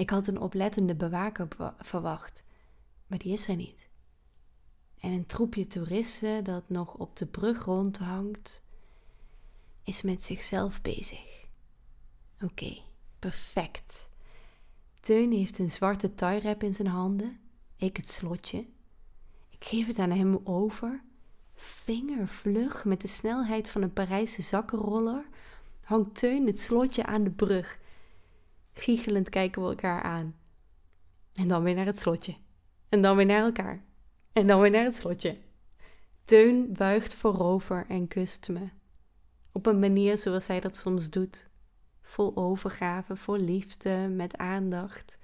Ik 0.00 0.10
had 0.10 0.26
een 0.26 0.40
oplettende 0.40 0.94
bewaker 0.94 1.48
verwacht, 1.78 2.42
maar 3.06 3.18
die 3.18 3.32
is 3.32 3.48
er 3.48 3.56
niet. 3.56 3.88
En 5.00 5.10
een 5.10 5.26
troepje 5.26 5.66
toeristen 5.66 6.44
dat 6.44 6.68
nog 6.68 6.94
op 6.94 7.16
de 7.16 7.26
brug 7.26 7.64
rondhangt, 7.64 8.62
is 9.84 10.02
met 10.02 10.22
zichzelf 10.22 10.82
bezig. 10.82 11.46
Oké, 12.42 12.76
perfect. 13.18 14.08
Teun 15.00 15.32
heeft 15.32 15.58
een 15.58 15.70
zwarte 15.70 16.14
tie 16.14 16.56
in 16.58 16.74
zijn 16.74 16.88
handen, 16.88 17.40
ik 17.76 17.96
het 17.96 18.08
slotje. 18.08 18.66
Ik 19.48 19.64
geef 19.64 19.86
het 19.86 19.98
aan 19.98 20.10
hem 20.10 20.40
over. 20.44 21.02
Vingervlug 21.54 22.84
met 22.84 23.00
de 23.00 23.08
snelheid 23.08 23.70
van 23.70 23.82
een 23.82 23.92
Parijse 23.92 24.42
zakkenroller 24.42 25.24
hangt 25.80 26.14
Teun 26.14 26.46
het 26.46 26.60
slotje 26.60 27.06
aan 27.06 27.24
de 27.24 27.30
brug 27.30 27.78
Giechelend 28.72 29.28
kijken 29.28 29.62
we 29.62 29.68
elkaar 29.68 30.02
aan. 30.02 30.34
En 31.34 31.48
dan 31.48 31.62
weer 31.62 31.74
naar 31.74 31.86
het 31.86 31.98
slotje. 31.98 32.34
En 32.88 33.02
dan 33.02 33.16
weer 33.16 33.26
naar 33.26 33.42
elkaar. 33.42 33.84
En 34.32 34.46
dan 34.46 34.60
weer 34.60 34.70
naar 34.70 34.84
het 34.84 34.94
slotje. 34.94 35.36
Teun 36.24 36.72
buigt 36.72 37.14
voorover 37.14 37.86
en 37.88 38.08
kust 38.08 38.48
me. 38.48 38.68
Op 39.52 39.66
een 39.66 39.78
manier 39.78 40.18
zoals 40.18 40.46
hij 40.46 40.60
dat 40.60 40.76
soms 40.76 41.10
doet. 41.10 41.48
Vol 42.02 42.36
overgave, 42.36 43.16
vol 43.16 43.36
liefde, 43.36 44.08
met 44.08 44.36
aandacht. 44.36 45.18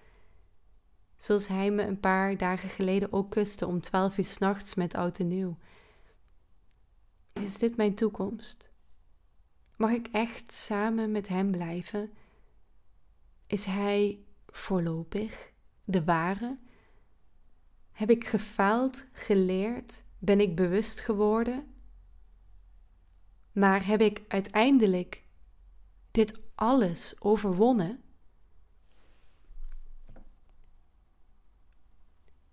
Zoals 1.16 1.48
hij 1.48 1.70
me 1.70 1.82
een 1.82 2.00
paar 2.00 2.36
dagen 2.36 2.68
geleden 2.68 3.12
ook 3.12 3.30
kuste 3.30 3.66
om 3.66 3.80
twaalf 3.80 4.18
uur 4.18 4.24
s'nachts 4.24 4.74
met 4.74 4.94
oud 4.94 5.18
en 5.18 5.28
nieuw. 5.28 5.56
Is 7.32 7.58
dit 7.58 7.76
mijn 7.76 7.94
toekomst? 7.94 8.70
Mag 9.76 9.90
ik 9.90 10.08
echt 10.12 10.54
samen 10.54 11.10
met 11.10 11.28
hem 11.28 11.50
blijven? 11.50 12.10
Is 13.46 13.64
hij 13.64 14.24
voorlopig 14.46 15.52
de 15.84 16.04
ware? 16.04 16.58
Heb 17.92 18.10
ik 18.10 18.26
gefaald, 18.26 19.06
geleerd? 19.12 20.04
Ben 20.18 20.40
ik 20.40 20.56
bewust 20.56 21.00
geworden? 21.00 21.74
Maar 23.52 23.86
heb 23.86 24.00
ik 24.00 24.22
uiteindelijk 24.28 25.22
dit 26.10 26.40
alles 26.54 27.20
overwonnen? 27.20 28.00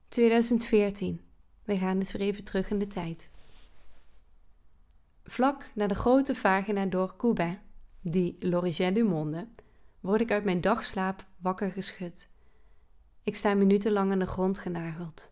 2014. 0.08 1.22
We 1.64 1.78
gaan 1.78 2.00
dus 2.00 2.12
weer 2.12 2.22
even 2.22 2.44
terug 2.44 2.70
in 2.70 2.80
de 2.80 2.88
tijd. 2.88 3.30
Vlak 5.24 5.72
na 5.76 5.88
de 5.88 5.96
grote 5.96 6.36
vagina 6.36 6.86
door 6.86 7.16
Coubin, 7.16 7.60
die 8.02 8.36
L'Origine 8.40 8.92
du 8.92 9.04
Monde, 9.04 9.48
word 10.04 10.22
ik 10.22 10.32
uit 10.32 10.44
mijn 10.44 10.62
dagslaap 10.62 11.26
wakker 11.38 11.72
geschud. 11.72 12.30
Ik 13.24 13.36
sta 13.36 13.54
minutenlang 13.54 14.12
aan 14.12 14.20
de 14.20 14.26
grond 14.26 14.60
genageld. 14.60 15.32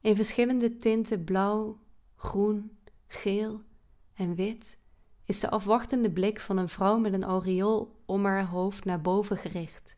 In 0.00 0.16
verschillende 0.16 0.78
tinten 0.78 1.24
blauw, 1.24 1.78
groen, 2.16 2.78
geel 3.06 3.62
en 4.14 4.34
wit 4.34 4.78
is 5.24 5.40
de 5.40 5.50
afwachtende 5.50 6.10
blik 6.10 6.40
van 6.40 6.56
een 6.56 6.68
vrouw 6.68 6.98
met 6.98 7.12
een 7.12 7.24
aureool 7.24 8.02
om 8.06 8.24
haar 8.24 8.46
hoofd 8.46 8.84
naar 8.84 9.00
boven 9.00 9.36
gericht. 9.36 9.96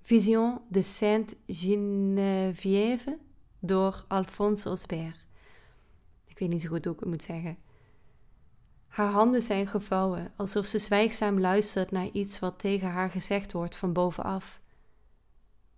Vision 0.00 0.60
de 0.68 0.82
Sainte-Geneviève 0.82 3.18
door 3.58 4.04
Alphonse 4.08 4.70
Osbert. 4.70 5.26
Ik 6.26 6.38
weet 6.38 6.48
niet 6.48 6.62
zo 6.62 6.68
goed 6.68 6.84
hoe 6.84 6.94
ik 6.94 7.00
het 7.00 7.08
moet 7.08 7.22
zeggen. 7.22 7.58
Haar 8.94 9.10
handen 9.12 9.42
zijn 9.42 9.66
gevouwen, 9.66 10.32
alsof 10.36 10.66
ze 10.66 10.78
zwijgzaam 10.78 11.40
luistert 11.40 11.90
naar 11.90 12.10
iets 12.12 12.38
wat 12.38 12.58
tegen 12.58 12.88
haar 12.88 13.10
gezegd 13.10 13.52
wordt 13.52 13.76
van 13.76 13.92
bovenaf. 13.92 14.60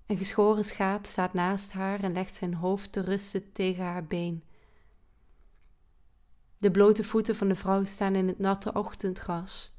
Een 0.07 0.17
geschoren 0.17 0.65
schaap 0.65 1.07
staat 1.07 1.33
naast 1.33 1.73
haar 1.73 2.03
en 2.03 2.13
legt 2.13 2.35
zijn 2.35 2.55
hoofd 2.55 2.93
te 2.93 3.01
rusten 3.01 3.53
tegen 3.53 3.85
haar 3.85 4.05
been. 4.05 4.43
De 6.59 6.71
blote 6.71 7.05
voeten 7.05 7.37
van 7.37 7.49
de 7.49 7.57
vrouw 7.57 7.85
staan 7.85 8.15
in 8.15 8.27
het 8.27 8.39
natte 8.39 8.73
ochtendgras. 8.73 9.75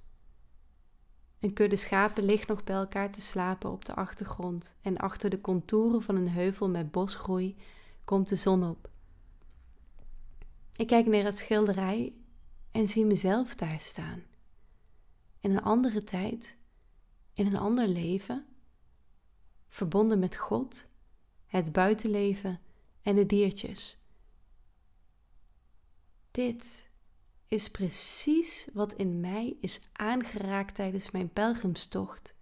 Een 1.39 1.53
kudde 1.53 1.75
schapen 1.75 2.24
ligt 2.24 2.48
nog 2.48 2.63
bij 2.63 2.75
elkaar 2.75 3.12
te 3.12 3.22
slapen 3.22 3.72
op 3.72 3.86
de 3.86 3.96
achtergrond 3.96 4.75
en 4.82 4.98
achter 4.98 5.29
de 5.29 5.41
contouren 5.41 6.01
van 6.01 6.15
een 6.15 6.29
heuvel 6.29 6.70
met 6.70 6.91
bosgroei 6.91 7.56
komt 8.03 8.29
de 8.29 8.36
zon 8.36 8.70
op. 8.70 8.89
Ik 10.75 10.88
kijk 10.88 11.06
naar 11.06 11.24
het 11.24 11.38
schilderij 11.38 12.13
en 12.71 12.88
zie 12.88 13.05
mezelf 13.05 13.55
daar 13.55 13.79
staan. 13.79 14.24
In 15.39 15.51
een 15.51 15.63
andere 15.63 16.03
tijd, 16.03 16.55
in 17.33 17.45
een 17.45 17.57
ander 17.57 17.88
leven, 17.88 18.45
verbonden 19.69 20.19
met 20.19 20.36
God, 20.36 20.89
het 21.45 21.71
buitenleven 21.71 22.59
en 23.01 23.15
de 23.15 23.25
diertjes. 23.25 24.00
Dit 26.31 26.89
is 27.47 27.71
precies 27.71 28.67
wat 28.74 28.93
in 28.93 29.19
mij 29.19 29.57
is 29.62 29.79
aangeraakt 29.91 30.75
tijdens 30.75 31.12
mijn 31.12 31.33
pelgrimstocht, 31.33 32.36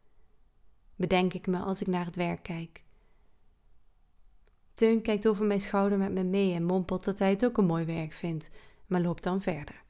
bedenk 0.95 1.33
ik 1.33 1.47
me 1.47 1.59
als 1.59 1.81
ik 1.81 1.87
naar 1.87 2.05
het 2.05 2.15
werk 2.15 2.43
kijk. 2.43 2.83
Teun 4.73 5.01
kijkt 5.01 5.27
over 5.27 5.45
mijn 5.45 5.61
schouder 5.61 5.97
met 5.97 6.11
me 6.11 6.23
mee 6.23 6.53
en 6.53 6.63
mompelt 6.63 7.03
dat 7.03 7.19
hij 7.19 7.29
het 7.29 7.45
ook 7.45 7.57
een 7.57 7.65
mooi 7.65 7.85
werk 7.85 8.13
vindt, 8.13 8.49
maar 8.85 9.01
loopt 9.01 9.23
dan 9.23 9.41
verder. 9.41 9.84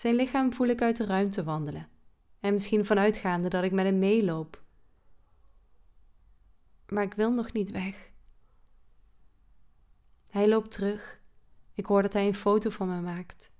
Zijn 0.00 0.14
lichaam 0.14 0.52
voel 0.52 0.66
ik 0.66 0.82
uit 0.82 0.96
de 0.96 1.04
ruimte 1.04 1.44
wandelen, 1.44 1.88
en 2.40 2.52
misschien 2.52 2.84
vanuitgaande 2.84 3.48
dat 3.48 3.64
ik 3.64 3.72
met 3.72 3.84
hem 3.84 3.98
meeloop. 3.98 4.62
Maar 6.88 7.02
ik 7.02 7.14
wil 7.14 7.32
nog 7.32 7.52
niet 7.52 7.70
weg. 7.70 8.12
Hij 10.30 10.48
loopt 10.48 10.70
terug. 10.70 11.20
Ik 11.74 11.86
hoor 11.86 12.02
dat 12.02 12.12
hij 12.12 12.26
een 12.26 12.34
foto 12.34 12.70
van 12.70 12.88
me 12.88 13.00
maakt. 13.00 13.50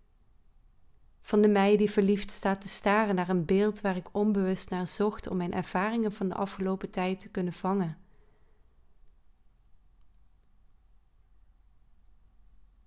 Van 1.21 1.43
de 1.43 1.49
mij 1.49 1.77
die 1.77 1.91
verliefd 1.91 2.31
staat 2.31 2.61
te 2.61 2.69
staren 2.69 3.15
naar 3.15 3.29
een 3.29 3.45
beeld 3.45 3.81
waar 3.81 3.97
ik 3.97 4.15
onbewust 4.15 4.71
naar 4.71 4.87
zocht 4.87 5.29
om 5.29 5.37
mijn 5.37 5.53
ervaringen 5.53 6.13
van 6.13 6.29
de 6.29 6.35
afgelopen 6.35 6.91
tijd 6.91 7.21
te 7.21 7.31
kunnen 7.31 7.53
vangen. 7.53 7.99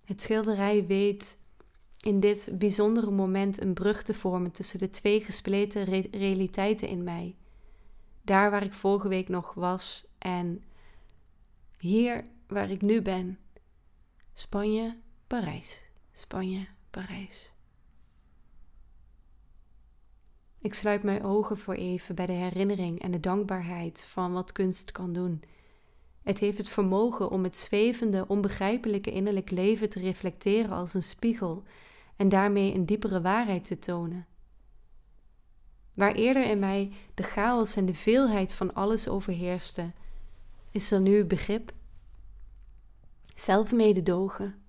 Het 0.04 0.22
schilderij 0.22 0.86
weet 0.86 1.42
in 2.04 2.20
dit 2.20 2.48
bijzondere 2.52 3.10
moment 3.10 3.60
een 3.60 3.74
brug 3.74 4.02
te 4.02 4.14
vormen 4.14 4.50
tussen 4.50 4.78
de 4.78 4.90
twee 4.90 5.20
gespleten 5.20 5.84
realiteiten 6.10 6.88
in 6.88 7.02
mij. 7.02 7.34
Daar 8.22 8.50
waar 8.50 8.64
ik 8.64 8.74
vorige 8.74 9.08
week 9.08 9.28
nog 9.28 9.54
was 9.54 10.06
en 10.18 10.62
hier 11.78 12.24
waar 12.46 12.70
ik 12.70 12.82
nu 12.82 13.02
ben. 13.02 13.38
Spanje, 14.34 14.96
Parijs. 15.26 15.84
Spanje, 16.12 16.66
Parijs. 16.90 17.52
Ik 20.58 20.74
sluit 20.74 21.02
mijn 21.02 21.24
ogen 21.24 21.58
voor 21.58 21.74
even 21.74 22.14
bij 22.14 22.26
de 22.26 22.32
herinnering 22.32 23.00
en 23.00 23.10
de 23.10 23.20
dankbaarheid 23.20 24.04
van 24.08 24.32
wat 24.32 24.52
kunst 24.52 24.92
kan 24.92 25.12
doen. 25.12 25.42
Het 26.22 26.38
heeft 26.38 26.58
het 26.58 26.68
vermogen 26.68 27.30
om 27.30 27.42
het 27.42 27.56
zwevende, 27.56 28.24
onbegrijpelijke 28.28 29.10
innerlijk 29.10 29.50
leven 29.50 29.88
te 29.88 30.00
reflecteren 30.00 30.70
als 30.70 30.94
een 30.94 31.02
spiegel 31.02 31.62
en 32.16 32.28
daarmee 32.28 32.74
een 32.74 32.86
diepere 32.86 33.20
waarheid 33.20 33.64
te 33.64 33.78
tonen. 33.78 34.26
Waar 35.94 36.14
eerder 36.14 36.46
in 36.50 36.58
mij 36.58 36.92
de 37.14 37.22
chaos 37.22 37.76
en 37.76 37.86
de 37.86 37.94
veelheid 37.94 38.52
van 38.52 38.74
alles 38.74 39.08
overheerste, 39.08 39.92
is 40.70 40.90
er 40.90 41.00
nu 41.00 41.24
begrip, 41.24 41.72
zelfmededogen 43.34 44.62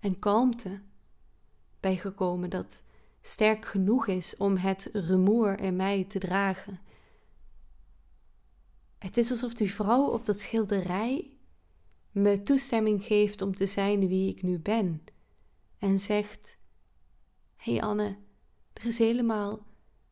en 0.00 0.18
kalmte 0.18 0.80
bijgekomen 1.80 2.50
dat 2.50 2.82
sterk 3.22 3.64
genoeg 3.64 4.06
is 4.06 4.36
om 4.36 4.56
het 4.56 4.90
rumoer 4.92 5.60
in 5.60 5.76
mij 5.76 6.04
te 6.04 6.18
dragen. 6.18 6.80
Het 8.98 9.16
is 9.16 9.30
alsof 9.30 9.54
die 9.54 9.74
vrouw 9.74 10.06
op 10.06 10.24
dat 10.24 10.40
schilderij 10.40 11.30
me 12.10 12.42
toestemming 12.42 13.04
geeft 13.04 13.42
om 13.42 13.54
te 13.54 13.66
zijn 13.66 14.08
wie 14.08 14.30
ik 14.30 14.42
nu 14.42 14.58
ben 14.58 15.04
en 15.78 15.98
zegt: 15.98 16.57
Hé 17.58 17.72
hey 17.72 17.82
Anne, 17.82 18.16
er 18.72 18.86
is 18.86 18.98
helemaal, 18.98 19.66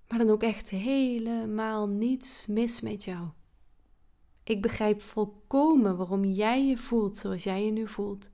maar 0.09 0.19
dan 0.19 0.31
ook 0.31 0.43
echt 0.43 0.71
helemaal 0.71 1.89
niets 1.89 2.47
mis 2.47 2.81
met 2.81 3.05
jou. 3.05 3.29
Ik 4.45 4.63
begrijp 4.63 5.03
volkomen 5.03 5.97
waarom 5.97 6.25
jij 6.25 6.67
je 6.67 6.77
voelt 6.77 7.19
zoals 7.19 7.43
jij 7.43 7.65
je 7.65 7.71
nu 7.71 7.89
voelt. 7.89 8.31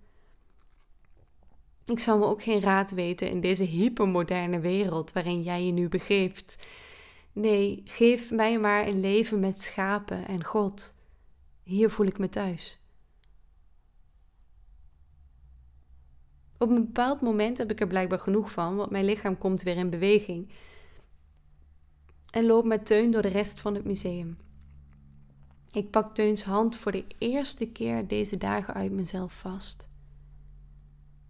Ik 1.85 1.99
zou 1.99 2.19
me 2.19 2.25
ook 2.25 2.43
geen 2.43 2.61
raad 2.61 2.91
weten 2.91 3.31
in 3.31 3.41
deze 3.41 3.65
hypermoderne 3.65 4.61
wereld 4.61 5.13
waarin 5.13 5.43
jij 5.43 5.67
je 5.67 5.73
nu 5.73 5.89
begeeft. 5.89 6.67
Nee, 7.33 7.83
geef 7.85 8.31
mij 8.31 8.59
maar 8.59 8.87
een 8.87 9.01
leven 9.01 9.41
met 9.41 9.61
schapen 9.61 10.27
en 10.27 10.45
God. 10.45 10.95
Hier 11.63 11.91
voel 11.91 12.07
ik 12.07 12.19
me 12.19 12.29
thuis. 12.29 12.82
Op 16.63 16.71
een 16.71 16.85
bepaald 16.85 17.21
moment 17.21 17.59
heb 17.59 17.71
ik 17.71 17.81
er 17.81 17.87
blijkbaar 17.87 18.19
genoeg 18.19 18.51
van, 18.51 18.77
want 18.77 18.91
mijn 18.91 19.05
lichaam 19.05 19.39
komt 19.39 19.63
weer 19.63 19.77
in 19.77 19.91
beweging. 19.91 20.53
En 22.31 22.47
loop 22.47 22.65
met 22.65 22.87
Teun 22.87 23.11
door 23.11 23.23
de 23.23 23.29
rest 23.29 23.61
van 23.61 23.75
het 23.75 23.85
museum. 23.85 24.39
Ik 25.71 25.91
pak 25.91 26.15
Teuns 26.15 26.45
hand 26.45 26.77
voor 26.77 26.93
de 26.93 27.05
eerste 27.19 27.67
keer 27.67 28.07
deze 28.07 28.39
dagen 28.39 28.75
uit 28.75 28.93
mezelf 28.93 29.33
vast. 29.33 29.89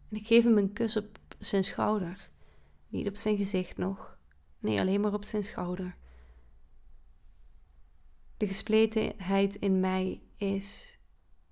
En 0.09 0.16
ik 0.16 0.27
geef 0.27 0.45
hem 0.45 0.59
een 0.59 0.73
kus 0.73 0.97
op 0.97 1.18
zijn 1.38 1.64
schouder. 1.64 2.31
Niet 2.88 3.09
op 3.09 3.16
zijn 3.16 3.37
gezicht 3.37 3.77
nog. 3.77 4.18
Nee, 4.59 4.81
alleen 4.81 5.01
maar 5.01 5.14
op 5.14 5.25
zijn 5.25 5.45
schouder. 5.45 5.97
De 8.37 8.47
gespletenheid 8.47 9.55
in 9.55 9.81
mij 9.81 10.21
is 10.37 10.99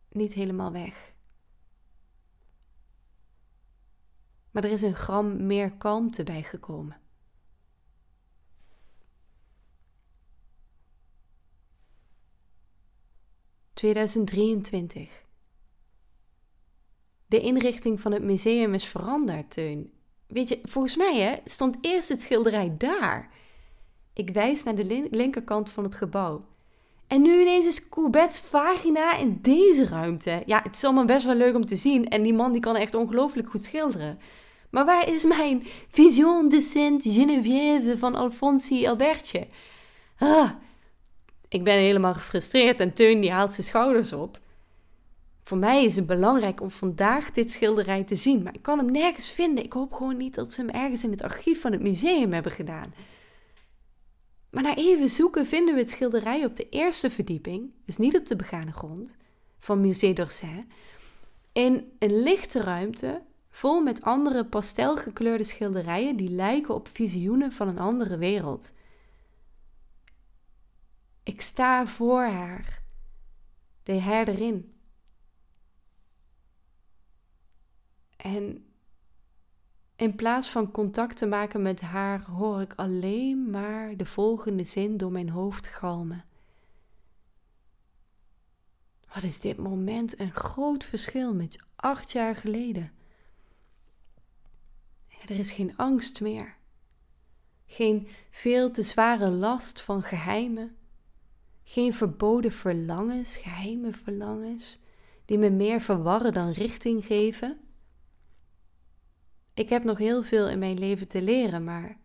niet 0.08 0.34
helemaal 0.34 0.72
weg. 0.72 1.09
Maar 4.50 4.64
er 4.64 4.70
is 4.70 4.82
een 4.82 4.94
gram 4.94 5.46
meer 5.46 5.72
kalmte 5.72 6.22
bijgekomen. 6.22 6.98
...2023. 13.74 15.28
De 17.26 17.40
inrichting 17.40 18.00
van 18.00 18.12
het 18.12 18.22
museum 18.22 18.74
is 18.74 18.84
veranderd, 18.84 19.50
Teun. 19.50 19.92
Weet 20.26 20.48
je, 20.48 20.60
volgens 20.62 20.96
mij 20.96 21.20
hè, 21.20 21.36
stond 21.44 21.76
eerst 21.80 22.08
het 22.08 22.20
schilderij 22.20 22.76
daar. 22.76 23.32
Ik 24.12 24.30
wijs 24.30 24.62
naar 24.62 24.74
de 24.74 25.08
linkerkant 25.10 25.70
van 25.70 25.84
het 25.84 25.94
gebouw. 25.94 26.44
En 27.10 27.22
nu 27.22 27.40
ineens 27.40 27.66
is 27.66 27.88
Courbet's 27.88 28.40
vagina 28.40 29.16
in 29.16 29.38
deze 29.42 29.86
ruimte. 29.86 30.42
Ja, 30.46 30.60
het 30.62 30.74
is 30.74 30.84
allemaal 30.84 31.04
best 31.04 31.24
wel 31.24 31.34
leuk 31.34 31.54
om 31.54 31.66
te 31.66 31.76
zien. 31.76 32.08
En 32.08 32.22
die 32.22 32.34
man 32.34 32.52
die 32.52 32.60
kan 32.60 32.76
echt 32.76 32.94
ongelooflijk 32.94 33.48
goed 33.48 33.64
schilderen. 33.64 34.18
Maar 34.70 34.84
waar 34.84 35.08
is 35.08 35.24
mijn 35.24 35.66
Vision 35.96 36.48
de 36.48 36.62
Sainte-Geneviève 36.62 37.98
van 37.98 38.14
Alfonsi 38.14 38.86
Albertje? 38.86 39.46
Ah, 40.18 40.50
ik 41.48 41.64
ben 41.64 41.74
helemaal 41.74 42.14
gefrustreerd 42.14 42.80
en 42.80 42.92
Teun 42.92 43.20
die 43.20 43.32
haalt 43.32 43.54
zijn 43.54 43.66
schouders 43.66 44.12
op. 44.12 44.38
Voor 45.44 45.58
mij 45.58 45.84
is 45.84 45.96
het 45.96 46.06
belangrijk 46.06 46.60
om 46.60 46.70
vandaag 46.70 47.30
dit 47.30 47.52
schilderij 47.52 48.04
te 48.04 48.16
zien, 48.16 48.42
maar 48.42 48.54
ik 48.54 48.62
kan 48.62 48.78
hem 48.78 48.90
nergens 48.90 49.30
vinden. 49.30 49.64
Ik 49.64 49.72
hoop 49.72 49.92
gewoon 49.92 50.16
niet 50.16 50.34
dat 50.34 50.52
ze 50.52 50.60
hem 50.60 50.70
ergens 50.70 51.04
in 51.04 51.10
het 51.10 51.22
archief 51.22 51.60
van 51.60 51.72
het 51.72 51.80
museum 51.80 52.32
hebben 52.32 52.52
gedaan. 52.52 52.94
Maar 54.50 54.62
na 54.62 54.76
even 54.76 55.08
zoeken 55.08 55.46
vinden 55.46 55.74
we 55.74 55.80
het 55.80 55.90
schilderij 55.90 56.44
op 56.44 56.56
de 56.56 56.68
eerste 56.68 57.10
verdieping, 57.10 57.72
dus 57.84 57.96
niet 57.96 58.16
op 58.16 58.26
de 58.26 58.36
begane 58.36 58.72
grond, 58.72 59.16
van 59.58 59.80
Musée 59.80 60.14
d'Orsay, 60.14 60.66
in 61.52 61.92
een 61.98 62.22
lichte 62.22 62.60
ruimte 62.60 63.22
vol 63.50 63.80
met 63.80 64.02
andere 64.02 64.44
pastelgekleurde 64.44 65.44
schilderijen 65.44 66.16
die 66.16 66.30
lijken 66.30 66.74
op 66.74 66.88
visioenen 66.88 67.52
van 67.52 67.68
een 67.68 67.78
andere 67.78 68.18
wereld. 68.18 68.72
Ik 71.22 71.40
sta 71.40 71.86
voor 71.86 72.22
haar, 72.22 72.82
de 73.82 73.92
herderin, 73.92 74.74
En 78.22 78.64
in 80.00 80.14
plaats 80.14 80.48
van 80.48 80.70
contact 80.70 81.16
te 81.16 81.26
maken 81.26 81.62
met 81.62 81.80
haar, 81.80 82.22
hoor 82.22 82.60
ik 82.60 82.74
alleen 82.76 83.50
maar 83.50 83.96
de 83.96 84.06
volgende 84.06 84.64
zin 84.64 84.96
door 84.96 85.12
mijn 85.12 85.28
hoofd 85.28 85.66
galmen. 85.66 86.24
Wat 89.14 89.22
is 89.22 89.40
dit 89.40 89.56
moment 89.56 90.20
een 90.20 90.32
groot 90.32 90.84
verschil 90.84 91.34
met 91.34 91.58
acht 91.76 92.12
jaar 92.12 92.36
geleden? 92.36 92.92
Er 95.22 95.30
is 95.30 95.50
geen 95.50 95.76
angst 95.76 96.20
meer. 96.20 96.56
Geen 97.66 98.08
veel 98.30 98.70
te 98.70 98.82
zware 98.82 99.30
last 99.30 99.80
van 99.80 100.02
geheimen. 100.02 100.76
Geen 101.62 101.94
verboden 101.94 102.52
verlangens, 102.52 103.36
geheime 103.36 103.92
verlangens, 103.92 104.78
die 105.24 105.38
me 105.38 105.50
meer 105.50 105.80
verwarren 105.80 106.32
dan 106.32 106.50
richting 106.50 107.04
geven. 107.04 107.69
Ik 109.60 109.68
heb 109.68 109.84
nog 109.84 109.98
heel 109.98 110.22
veel 110.22 110.48
in 110.48 110.58
mijn 110.58 110.78
leven 110.78 111.08
te 111.08 111.22
leren, 111.22 111.64
maar 111.64 111.98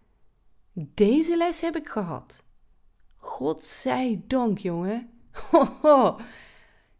deze 0.73 1.37
les 1.37 1.61
heb 1.61 1.75
ik 1.75 1.87
gehad. 1.87 2.45
God 3.15 3.63
zij 3.63 4.23
dank, 4.27 4.57
jongen. 4.57 5.09
Ho, 5.81 6.19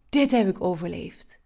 dit 0.10 0.32
heb 0.32 0.48
ik 0.48 0.62
overleefd. 0.62 1.40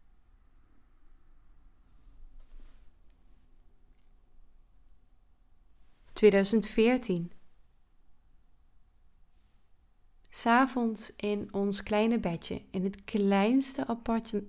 ...2014. 6.13 7.37
S'avonds 10.29 11.15
in 11.15 11.53
ons 11.53 11.83
kleine 11.83 12.19
bedje, 12.19 12.61
in 12.71 12.83
het 12.83 13.03
kleinste 13.03 13.85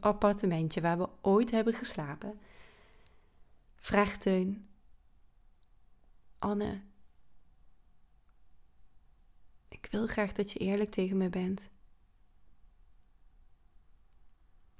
appartementje 0.01 0.81
waar 0.81 0.99
we 0.99 1.09
ooit 1.21 1.51
hebben 1.51 1.75
geslapen 1.75 2.39
vraagt 3.81 4.21
Teun. 4.21 4.69
Anne, 6.39 6.83
ik 9.69 9.89
wil 9.91 10.07
graag 10.07 10.33
dat 10.33 10.53
je 10.53 10.59
eerlijk 10.59 10.91
tegen 10.91 11.17
me 11.17 11.29
bent. 11.29 11.71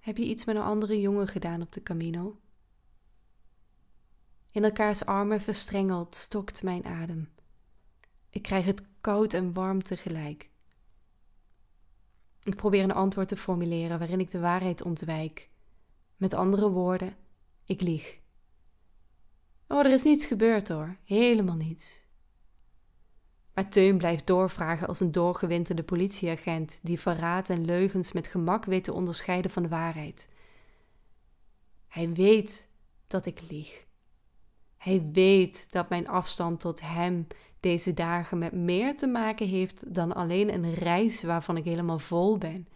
Heb 0.01 0.17
je 0.17 0.25
iets 0.25 0.45
met 0.45 0.57
een 0.57 0.63
andere 0.63 1.01
jongen 1.01 1.29
gedaan 1.29 1.63
op 1.63 1.73
de 1.73 1.83
Camino? 1.83 2.41
In 4.53 4.65
elkaars 4.65 5.05
armen 5.05 5.41
verstrengeld 5.41 6.15
stokt 6.15 6.63
mijn 6.63 6.85
adem. 6.85 7.33
Ik 8.31 8.43
krijg 8.43 8.65
het 8.65 8.83
koud 9.01 9.33
en 9.33 9.53
warm 9.53 9.83
tegelijk. 9.83 10.51
Ik 12.43 12.57
probeer 12.57 12.83
een 12.83 12.93
antwoord 12.93 13.29
te 13.29 13.37
formuleren 13.37 13.99
waarin 13.99 14.21
ik 14.21 14.31
de 14.31 14.41
waarheid 14.41 14.83
ontwijk. 14.83 15.51
Met 16.17 16.35
andere 16.35 16.71
woorden, 16.71 17.17
ik 17.65 17.81
lieg. 17.81 18.20
Oh, 19.73 19.79
er 19.79 19.93
is 19.93 20.03
niets 20.03 20.27
gebeurd 20.27 20.69
hoor, 20.69 20.97
helemaal 21.05 21.57
niets. 21.57 22.05
Maar 23.55 23.69
Teun 23.69 23.99
blijft 23.99 24.27
doorvragen 24.27 24.89
als 24.89 25.01
een 25.01 25.13
doorgewinterde 25.13 25.83
politieagent 25.83 26.79
die 26.83 27.01
verraad 27.01 27.51
en 27.51 27.65
leugens 27.65 28.13
met 28.13 28.29
gemak 28.29 28.65
weet 28.65 28.85
te 28.85 28.93
onderscheiden 28.93 29.51
van 29.51 29.63
de 29.63 29.69
waarheid. 29.69 30.29
Hij 31.89 32.13
weet 32.13 32.71
dat 33.07 33.27
ik 33.27 33.41
lieg. 33.49 33.85
Hij 34.77 35.09
weet 35.13 35.67
dat 35.71 35.89
mijn 35.89 36.09
afstand 36.09 36.61
tot 36.61 36.81
hem 36.81 37.27
deze 37.61 37.95
dagen 37.95 38.39
met 38.39 38.53
meer 38.53 38.97
te 38.97 39.07
maken 39.07 39.49
heeft 39.49 39.95
dan 39.95 40.15
alleen 40.15 40.55
een 40.55 40.75
reis 40.75 41.23
waarvan 41.23 41.57
ik 41.57 41.65
helemaal 41.65 41.99
vol 41.99 42.39
ben. 42.39 42.69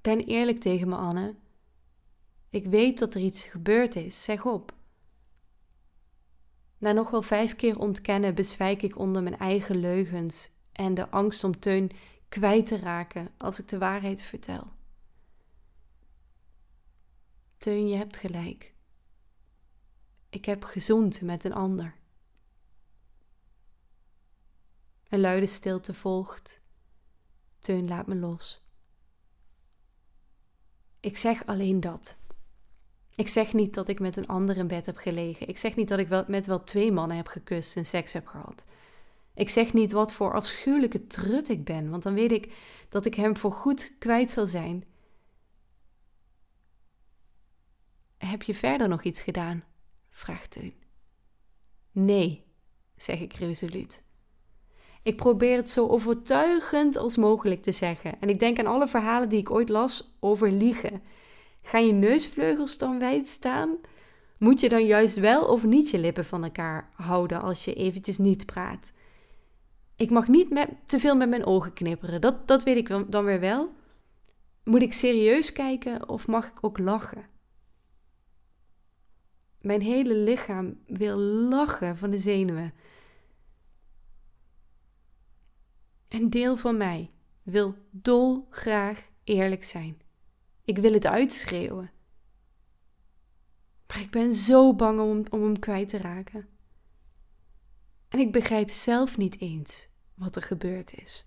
Ben 0.00 0.18
eerlijk 0.18 0.60
tegen 0.60 0.88
me, 0.88 0.96
Anne. 0.96 1.34
Ik 2.50 2.66
weet 2.66 2.98
dat 2.98 3.14
er 3.14 3.20
iets 3.20 3.44
gebeurd 3.44 3.96
is, 3.96 4.24
zeg 4.24 4.46
op. 4.46 4.74
Na 6.78 6.92
nog 6.92 7.10
wel 7.10 7.22
vijf 7.22 7.56
keer 7.56 7.78
ontkennen 7.78 8.34
bezwijk 8.34 8.82
ik 8.82 8.98
onder 8.98 9.22
mijn 9.22 9.38
eigen 9.38 9.76
leugens 9.76 10.50
en 10.72 10.94
de 10.94 11.10
angst 11.10 11.44
om 11.44 11.58
Teun 11.58 11.90
kwijt 12.28 12.66
te 12.66 12.78
raken 12.78 13.28
als 13.38 13.58
ik 13.58 13.68
de 13.68 13.78
waarheid 13.78 14.22
vertel. 14.22 14.72
Teun, 17.58 17.88
je 17.88 17.96
hebt 17.96 18.16
gelijk. 18.16 18.74
Ik 20.28 20.44
heb 20.44 20.64
gezond 20.64 21.20
met 21.20 21.44
een 21.44 21.52
ander. 21.52 21.94
Een 25.08 25.20
luide 25.20 25.46
stilte 25.46 25.94
volgt. 25.94 26.60
Teun 27.58 27.88
laat 27.88 28.06
me 28.06 28.14
los. 28.14 28.64
Ik 31.00 31.16
zeg 31.16 31.46
alleen 31.46 31.80
dat. 31.80 32.18
Ik 33.20 33.28
zeg 33.28 33.52
niet 33.52 33.74
dat 33.74 33.88
ik 33.88 34.00
met 34.00 34.16
een 34.16 34.26
ander 34.26 34.56
in 34.56 34.66
bed 34.66 34.86
heb 34.86 34.96
gelegen. 34.96 35.48
Ik 35.48 35.58
zeg 35.58 35.76
niet 35.76 35.88
dat 35.88 35.98
ik 35.98 36.26
met 36.28 36.46
wel 36.46 36.60
twee 36.60 36.92
mannen 36.92 37.16
heb 37.16 37.26
gekust 37.26 37.76
en 37.76 37.86
seks 37.86 38.12
heb 38.12 38.26
gehad. 38.26 38.64
Ik 39.34 39.48
zeg 39.48 39.72
niet 39.72 39.92
wat 39.92 40.12
voor 40.12 40.34
afschuwelijke 40.34 41.06
trut 41.06 41.48
ik 41.48 41.64
ben, 41.64 41.90
want 41.90 42.02
dan 42.02 42.14
weet 42.14 42.32
ik 42.32 42.52
dat 42.88 43.04
ik 43.04 43.14
hem 43.14 43.36
voor 43.36 43.52
goed 43.52 43.92
kwijt 43.98 44.30
zal 44.30 44.46
zijn. 44.46 44.84
Heb 48.18 48.42
je 48.42 48.54
verder 48.54 48.88
nog 48.88 49.02
iets 49.02 49.20
gedaan? 49.20 49.64
vraagt 50.10 50.50
Teun. 50.50 50.74
Nee, 51.92 52.44
zeg 52.96 53.20
ik 53.20 53.32
resoluut. 53.32 54.02
Ik 55.02 55.16
probeer 55.16 55.56
het 55.56 55.70
zo 55.70 55.88
overtuigend 55.88 56.96
als 56.96 57.16
mogelijk 57.16 57.62
te 57.62 57.72
zeggen. 57.72 58.20
En 58.20 58.28
ik 58.28 58.38
denk 58.38 58.58
aan 58.58 58.66
alle 58.66 58.88
verhalen 58.88 59.28
die 59.28 59.38
ik 59.38 59.50
ooit 59.50 59.68
las 59.68 60.16
over 60.20 60.50
liegen. 60.50 61.02
Gaan 61.62 61.86
je 61.86 61.92
neusvleugels 61.92 62.78
dan 62.78 62.98
wijd 62.98 63.28
staan? 63.28 63.76
Moet 64.38 64.60
je 64.60 64.68
dan 64.68 64.86
juist 64.86 65.16
wel 65.16 65.44
of 65.44 65.64
niet 65.64 65.90
je 65.90 65.98
lippen 65.98 66.24
van 66.24 66.44
elkaar 66.44 66.90
houden 66.94 67.40
als 67.40 67.64
je 67.64 67.74
eventjes 67.74 68.18
niet 68.18 68.46
praat? 68.46 68.92
Ik 69.96 70.10
mag 70.10 70.28
niet 70.28 70.50
met, 70.50 70.68
te 70.84 70.98
veel 70.98 71.16
met 71.16 71.28
mijn 71.28 71.46
ogen 71.46 71.72
knipperen, 71.72 72.20
dat, 72.20 72.48
dat 72.48 72.62
weet 72.62 72.76
ik 72.76 73.12
dan 73.12 73.24
weer 73.24 73.40
wel. 73.40 73.72
Moet 74.64 74.82
ik 74.82 74.92
serieus 74.92 75.52
kijken 75.52 76.08
of 76.08 76.26
mag 76.26 76.46
ik 76.46 76.64
ook 76.64 76.78
lachen? 76.78 77.28
Mijn 79.60 79.82
hele 79.82 80.14
lichaam 80.14 80.78
wil 80.86 81.16
lachen 81.18 81.96
van 81.96 82.10
de 82.10 82.18
zenuwen. 82.18 82.74
Een 86.08 86.30
deel 86.30 86.56
van 86.56 86.76
mij 86.76 87.10
wil 87.42 87.74
dolgraag 87.90 89.08
eerlijk 89.24 89.64
zijn. 89.64 90.00
Ik 90.70 90.78
wil 90.78 90.92
het 90.92 91.06
uitschreeuwen. 91.06 91.90
Maar 93.86 94.00
ik 94.00 94.10
ben 94.10 94.34
zo 94.34 94.74
bang 94.74 95.00
om, 95.00 95.24
om 95.30 95.42
hem 95.42 95.58
kwijt 95.58 95.88
te 95.88 95.98
raken. 95.98 96.48
En 98.08 98.18
ik 98.18 98.32
begrijp 98.32 98.70
zelf 98.70 99.16
niet 99.16 99.40
eens 99.40 99.88
wat 100.14 100.36
er 100.36 100.42
gebeurd 100.42 100.94
is. 100.94 101.26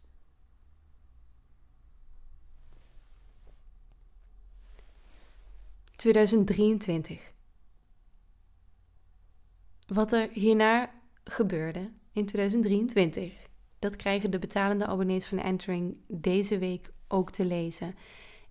...2023. 6.07 7.19
Wat 9.87 10.11
er 10.11 10.29
hierna 10.29 10.91
gebeurde 11.23 11.91
in 12.11 12.25
2023... 12.25 13.47
...dat 13.79 13.95
krijgen 13.95 14.31
de 14.31 14.39
betalende 14.39 14.85
abonnees 14.85 15.25
van 15.25 15.37
Entering 15.37 15.97
deze 16.07 16.57
week 16.57 16.93
ook 17.07 17.31
te 17.31 17.45
lezen 17.45 17.95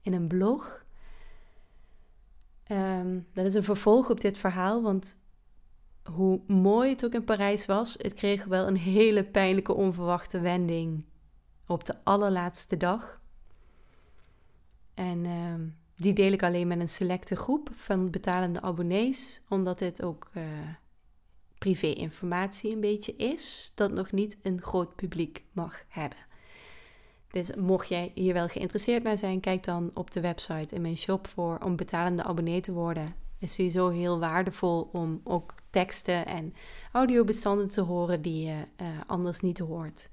in 0.02 0.12
een 0.12 0.28
blog. 0.28 0.81
Ehm, 2.64 3.18
dat 3.32 3.46
is 3.46 3.54
een 3.54 3.64
vervolg 3.64 4.10
op 4.10 4.20
dit 4.20 4.38
verhaal, 4.38 4.82
want 4.82 5.16
hoe 6.02 6.40
mooi 6.46 6.90
het 6.90 7.04
ook 7.04 7.14
in 7.14 7.24
Parijs 7.24 7.66
was, 7.66 7.94
het 7.98 8.14
kreeg 8.14 8.44
wel 8.44 8.66
een 8.66 8.76
hele 8.76 9.24
pijnlijke 9.24 9.74
onverwachte 9.74 10.40
wending 10.40 11.04
op 11.66 11.84
de 11.84 11.94
allerlaatste 12.04 12.76
dag. 12.76 13.20
En 14.94 15.24
ehm, 15.24 15.66
die 15.96 16.12
deel 16.12 16.32
ik 16.32 16.42
alleen 16.42 16.66
met 16.66 16.80
een 16.80 16.88
selecte 16.88 17.36
groep 17.36 17.70
van 17.72 18.10
betalende 18.10 18.60
abonnees, 18.60 19.42
omdat 19.48 19.78
dit 19.78 20.02
ook 20.02 20.30
uh, 20.34 20.42
privé-informatie 21.58 22.74
een 22.74 22.80
beetje 22.80 23.16
is, 23.16 23.72
dat 23.74 23.92
nog 23.92 24.12
niet 24.12 24.38
een 24.42 24.62
groot 24.62 24.94
publiek 24.96 25.44
mag 25.52 25.84
hebben. 25.88 26.18
Dus 27.32 27.54
mocht 27.54 27.88
jij 27.88 28.12
hier 28.14 28.32
wel 28.32 28.48
geïnteresseerd 28.48 29.02
naar 29.02 29.18
zijn, 29.18 29.40
kijk 29.40 29.64
dan 29.64 29.90
op 29.94 30.10
de 30.10 30.20
website 30.20 30.74
in 30.74 30.82
mijn 30.82 30.96
shop 30.96 31.26
voor 31.26 31.58
om 31.64 31.76
betalende 31.76 32.22
abonnee 32.22 32.60
te 32.60 32.72
worden. 32.72 33.14
Is 33.38 33.54
sowieso 33.54 33.88
heel 33.88 34.18
waardevol 34.18 34.88
om 34.92 35.20
ook 35.24 35.54
teksten 35.70 36.26
en 36.26 36.54
audiobestanden 36.92 37.68
te 37.68 37.80
horen 37.80 38.22
die 38.22 38.44
je 38.44 38.64
uh, 38.80 38.86
anders 39.06 39.40
niet 39.40 39.58
hoort. 39.58 40.08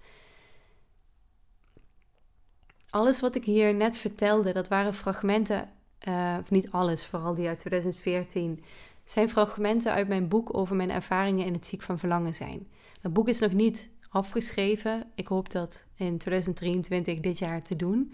Alles 2.89 3.19
wat 3.19 3.35
ik 3.35 3.43
hier 3.43 3.75
net 3.75 3.97
vertelde, 3.97 4.53
dat 4.53 4.67
waren 4.67 4.93
fragmenten, 4.93 5.69
uh, 6.07 6.37
of 6.41 6.51
niet 6.51 6.71
alles, 6.71 7.05
vooral 7.05 7.33
die 7.33 7.47
uit 7.47 7.59
2014, 7.59 8.63
zijn 9.03 9.29
fragmenten 9.29 9.91
uit 9.91 10.07
mijn 10.07 10.27
boek 10.27 10.57
over 10.57 10.75
mijn 10.75 10.91
ervaringen 10.91 11.45
in 11.45 11.53
het 11.53 11.65
ziek 11.65 11.81
van 11.81 11.99
verlangen 11.99 12.33
zijn. 12.33 12.67
Dat 13.01 13.13
boek 13.13 13.27
is 13.27 13.39
nog 13.39 13.53
niet 13.53 13.89
afgeschreven. 14.09 15.11
Ik 15.15 15.27
hoop 15.27 15.51
dat 15.51 15.85
in 15.95 16.17
2023 16.17 17.19
dit 17.19 17.39
jaar 17.39 17.63
te 17.63 17.75
doen. 17.75 18.13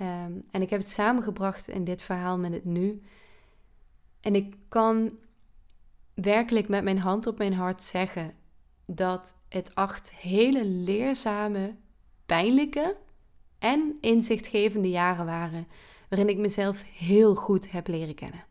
Um, 0.00 0.44
en 0.50 0.62
ik 0.62 0.70
heb 0.70 0.80
het 0.80 0.90
samengebracht 0.90 1.68
in 1.68 1.84
dit 1.84 2.02
verhaal 2.02 2.38
met 2.38 2.52
het 2.52 2.64
nu. 2.64 3.02
En 4.20 4.34
ik 4.34 4.54
kan 4.68 5.12
werkelijk 6.14 6.68
met 6.68 6.84
mijn 6.84 6.98
hand 6.98 7.26
op 7.26 7.38
mijn 7.38 7.54
hart 7.54 7.82
zeggen 7.82 8.34
dat 8.86 9.38
het 9.48 9.74
acht 9.74 10.12
hele 10.14 10.64
leerzame, 10.64 11.74
pijnlijke 12.26 12.96
en 13.58 13.96
inzichtgevende 14.00 14.90
jaren 14.90 15.26
waren, 15.26 15.66
waarin 16.08 16.28
ik 16.28 16.38
mezelf 16.38 16.82
heel 16.82 17.34
goed 17.34 17.70
heb 17.70 17.88
leren 17.88 18.14
kennen. 18.14 18.44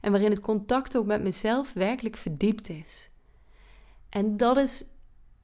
En 0.00 0.10
waarin 0.10 0.30
het 0.30 0.40
contact 0.40 0.96
ook 0.96 1.06
met 1.06 1.22
mezelf 1.22 1.72
werkelijk 1.72 2.16
verdiept 2.16 2.68
is. 2.68 3.10
En 4.08 4.36
dat 4.36 4.56
is 4.56 4.84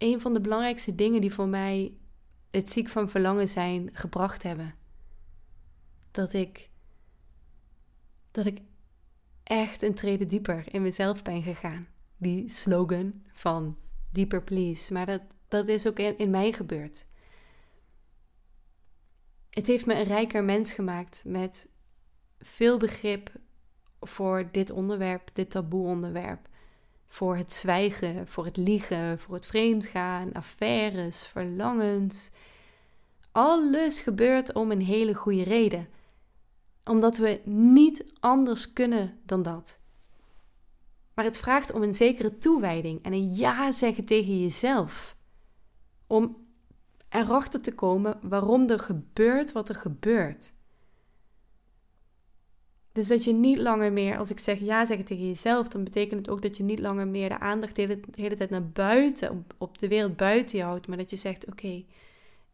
een 0.03 0.21
van 0.21 0.35
de 0.35 0.41
belangrijkste 0.41 0.95
dingen 0.95 1.21
die 1.21 1.35
voor 1.35 1.49
mij 1.49 1.97
het 2.51 2.71
ziek 2.71 2.89
van 2.89 3.11
verlangen 3.11 3.49
zijn 3.49 3.91
gebracht 3.93 4.43
hebben. 4.43 4.75
Dat 6.11 6.33
ik, 6.33 6.71
dat 8.31 8.47
ik 8.47 8.61
echt 9.43 9.83
een 9.83 9.95
trede 9.95 10.27
dieper 10.27 10.75
in 10.75 10.83
mezelf 10.83 11.23
ben 11.23 11.43
gegaan. 11.43 11.89
Die 12.17 12.49
slogan 12.49 13.23
van 13.33 13.79
Deeper 14.11 14.43
Please. 14.43 14.93
Maar 14.93 15.07
dat, 15.07 15.23
dat 15.49 15.69
is 15.69 15.87
ook 15.87 15.99
in, 15.99 16.19
in 16.19 16.31
mij 16.31 16.53
gebeurd. 16.53 17.07
Het 19.51 19.67
heeft 19.67 19.87
me 19.87 19.95
een 19.95 20.05
rijker 20.05 20.45
mens 20.45 20.73
gemaakt 20.73 21.23
met 21.27 21.69
veel 22.39 22.79
begrip 22.79 23.33
voor 24.01 24.49
dit 24.53 24.71
onderwerp, 24.71 25.31
dit 25.33 25.51
taboe-onderwerp. 25.51 26.49
Voor 27.13 27.37
het 27.37 27.53
zwijgen, 27.53 28.29
voor 28.29 28.45
het 28.45 28.57
liegen, 28.57 29.19
voor 29.19 29.35
het 29.35 29.47
vreemdgaan, 29.47 30.33
affaires, 30.33 31.27
verlangens. 31.27 32.31
Alles 33.33 34.01
gebeurt 34.01 34.53
om 34.53 34.71
een 34.71 34.83
hele 34.83 35.15
goede 35.15 35.43
reden. 35.43 35.89
Omdat 36.85 37.17
we 37.17 37.41
niet 37.45 38.05
anders 38.21 38.73
kunnen 38.73 39.21
dan 39.27 39.43
dat. 39.43 39.81
Maar 41.15 41.25
het 41.25 41.39
vraagt 41.39 41.73
om 41.73 41.83
een 41.83 41.95
zekere 41.95 42.39
toewijding 42.39 43.03
en 43.03 43.13
een 43.13 43.35
ja 43.35 43.73
zeggen 43.73 44.05
tegen 44.05 44.41
jezelf. 44.41 45.17
Om 46.07 46.37
erachter 47.09 47.61
te 47.61 47.75
komen 47.75 48.19
waarom 48.23 48.69
er 48.69 48.81
gebeurt 48.81 49.53
wat 49.53 49.69
er 49.69 49.75
gebeurt. 49.75 50.55
Dus 52.93 53.07
dat 53.07 53.25
je 53.25 53.33
niet 53.33 53.59
langer 53.59 53.93
meer, 53.93 54.19
als 54.19 54.31
ik 54.31 54.39
zeg 54.39 54.59
ja 54.59 54.87
zeggen 54.87 55.07
tegen 55.07 55.27
jezelf, 55.27 55.69
dan 55.69 55.85
betekent 55.85 56.21
het 56.21 56.29
ook 56.29 56.43
dat 56.43 56.57
je 56.57 56.63
niet 56.63 56.79
langer 56.79 57.09
meer 57.09 57.29
de 57.29 57.39
aandacht 57.39 57.77
de 57.77 58.01
hele, 58.15 58.37
tijd 58.37 58.51
naar 58.51 58.69
buiten, 58.69 59.31
op, 59.31 59.55
op, 59.59 59.79
de 59.79 59.89
wereld 59.89 60.17
buiten 60.17 60.59
je 60.59 60.65
houdt, 60.65 60.87
maar 60.87 60.97
dat 60.97 61.11
je 61.11 61.17
zegt: 61.17 61.47
Oké, 61.47 61.85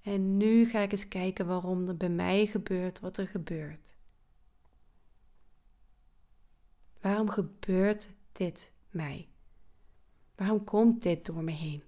en 0.02 0.36
nu 0.36 0.66
ga 0.66 0.80
ik 0.80 0.92
eens 0.92 1.08
kijken 1.08 1.46
waarom 1.46 1.88
er 1.88 1.96
bij 1.96 2.08
mij 2.08 2.46
gebeurt 2.46 3.00
wat 3.00 3.16
er 3.18 3.26
gebeurt. 3.26 3.96
Waarom 7.00 7.28
gebeurt 7.28 8.08
dit 8.32 8.72
mij? 8.90 9.28
Waarom 10.34 10.64
komt 10.64 11.02
dit 11.02 11.26
door 11.26 11.44
me 11.44 11.52
heen? 11.52 11.82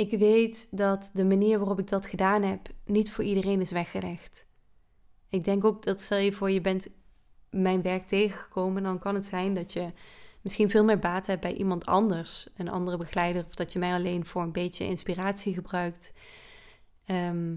Ik 0.00 0.18
weet 0.18 0.68
dat 0.70 1.10
de 1.14 1.24
manier 1.24 1.58
waarop 1.58 1.78
ik 1.78 1.88
dat 1.88 2.06
gedaan 2.06 2.42
heb 2.42 2.68
niet 2.84 3.12
voor 3.12 3.24
iedereen 3.24 3.60
is 3.60 3.70
weggelegd. 3.70 4.46
Ik 5.28 5.44
denk 5.44 5.64
ook 5.64 5.82
dat 5.82 6.00
stel 6.00 6.18
je 6.18 6.32
voor 6.32 6.50
je 6.50 6.60
bent 6.60 6.88
mijn 7.50 7.82
werk 7.82 8.06
tegengekomen, 8.08 8.82
dan 8.82 8.98
kan 8.98 9.14
het 9.14 9.26
zijn 9.26 9.54
dat 9.54 9.72
je 9.72 9.92
misschien 10.40 10.70
veel 10.70 10.84
meer 10.84 10.98
baat 10.98 11.26
hebt 11.26 11.40
bij 11.40 11.54
iemand 11.54 11.86
anders, 11.86 12.48
een 12.56 12.68
andere 12.68 12.96
begeleider, 12.96 13.44
of 13.44 13.54
dat 13.54 13.72
je 13.72 13.78
mij 13.78 13.92
alleen 13.92 14.26
voor 14.26 14.42
een 14.42 14.52
beetje 14.52 14.84
inspiratie 14.84 15.54
gebruikt. 15.54 16.12
Ehm, 17.04 17.56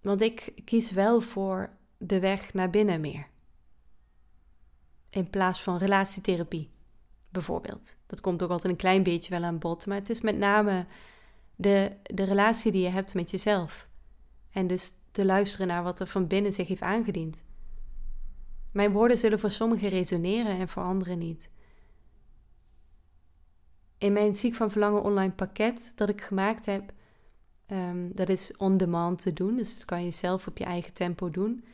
want 0.00 0.22
ik 0.22 0.52
kies 0.64 0.90
wel 0.90 1.20
voor 1.20 1.70
de 1.98 2.20
weg 2.20 2.54
naar 2.54 2.70
binnen 2.70 3.00
meer. 3.00 3.26
In 5.10 5.30
plaats 5.30 5.62
van 5.62 5.78
relatietherapie 5.78 6.70
bijvoorbeeld. 7.38 7.96
Dat 8.06 8.20
komt 8.20 8.42
ook 8.42 8.50
altijd 8.50 8.72
een 8.72 8.78
klein 8.78 9.02
beetje 9.02 9.30
wel 9.30 9.44
aan 9.44 9.58
bod, 9.58 9.86
maar 9.86 9.96
het 9.96 10.10
is 10.10 10.20
met 10.20 10.38
name 10.38 10.86
de, 11.56 11.92
de 12.02 12.24
relatie 12.24 12.72
die 12.72 12.82
je 12.82 12.88
hebt 12.88 13.14
met 13.14 13.30
jezelf. 13.30 13.88
En 14.50 14.66
dus 14.66 14.92
te 15.10 15.24
luisteren 15.24 15.66
naar 15.66 15.82
wat 15.82 16.00
er 16.00 16.06
van 16.06 16.26
binnen 16.26 16.52
zich 16.52 16.68
heeft 16.68 16.82
aangediend. 16.82 17.44
Mijn 18.72 18.92
woorden 18.92 19.18
zullen 19.18 19.40
voor 19.40 19.50
sommigen 19.50 19.88
resoneren 19.88 20.58
en 20.58 20.68
voor 20.68 20.82
anderen 20.82 21.18
niet. 21.18 21.50
In 23.98 24.12
mijn 24.12 24.34
Ziek 24.34 24.54
van 24.54 24.70
Verlangen 24.70 25.02
online 25.02 25.32
pakket 25.32 25.92
dat 25.94 26.08
ik 26.08 26.22
gemaakt 26.22 26.66
heb, 26.66 26.92
um, 27.66 28.14
dat 28.14 28.28
is 28.28 28.56
on 28.56 28.76
demand 28.76 29.22
te 29.22 29.32
doen, 29.32 29.56
dus 29.56 29.74
dat 29.74 29.84
kan 29.84 30.04
je 30.04 30.10
zelf 30.10 30.46
op 30.46 30.58
je 30.58 30.64
eigen 30.64 30.92
tempo 30.92 31.30
doen, 31.30 31.64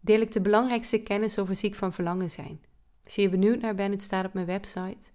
deel 0.00 0.20
ik 0.20 0.32
de 0.32 0.40
belangrijkste 0.40 1.02
kennis 1.02 1.38
over 1.38 1.56
ziek 1.56 1.74
van 1.74 1.92
verlangen 1.92 2.30
zijn. 2.30 2.60
Als 3.06 3.14
je 3.14 3.20
hier 3.20 3.30
benieuwd 3.30 3.60
naar 3.60 3.74
bent, 3.74 3.92
het 3.92 4.02
staat 4.02 4.24
op 4.24 4.34
mijn 4.34 4.46
website. 4.46 5.10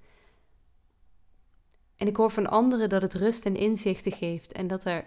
En 1.96 2.08
ik 2.08 2.16
hoor 2.16 2.32
van 2.32 2.50
anderen 2.50 2.90
dat 2.90 3.02
het 3.02 3.14
rust 3.14 3.46
en 3.46 3.56
inzichten 3.56 4.12
geeft 4.12 4.52
en 4.52 4.68
dat 4.68 4.86
er 4.86 5.06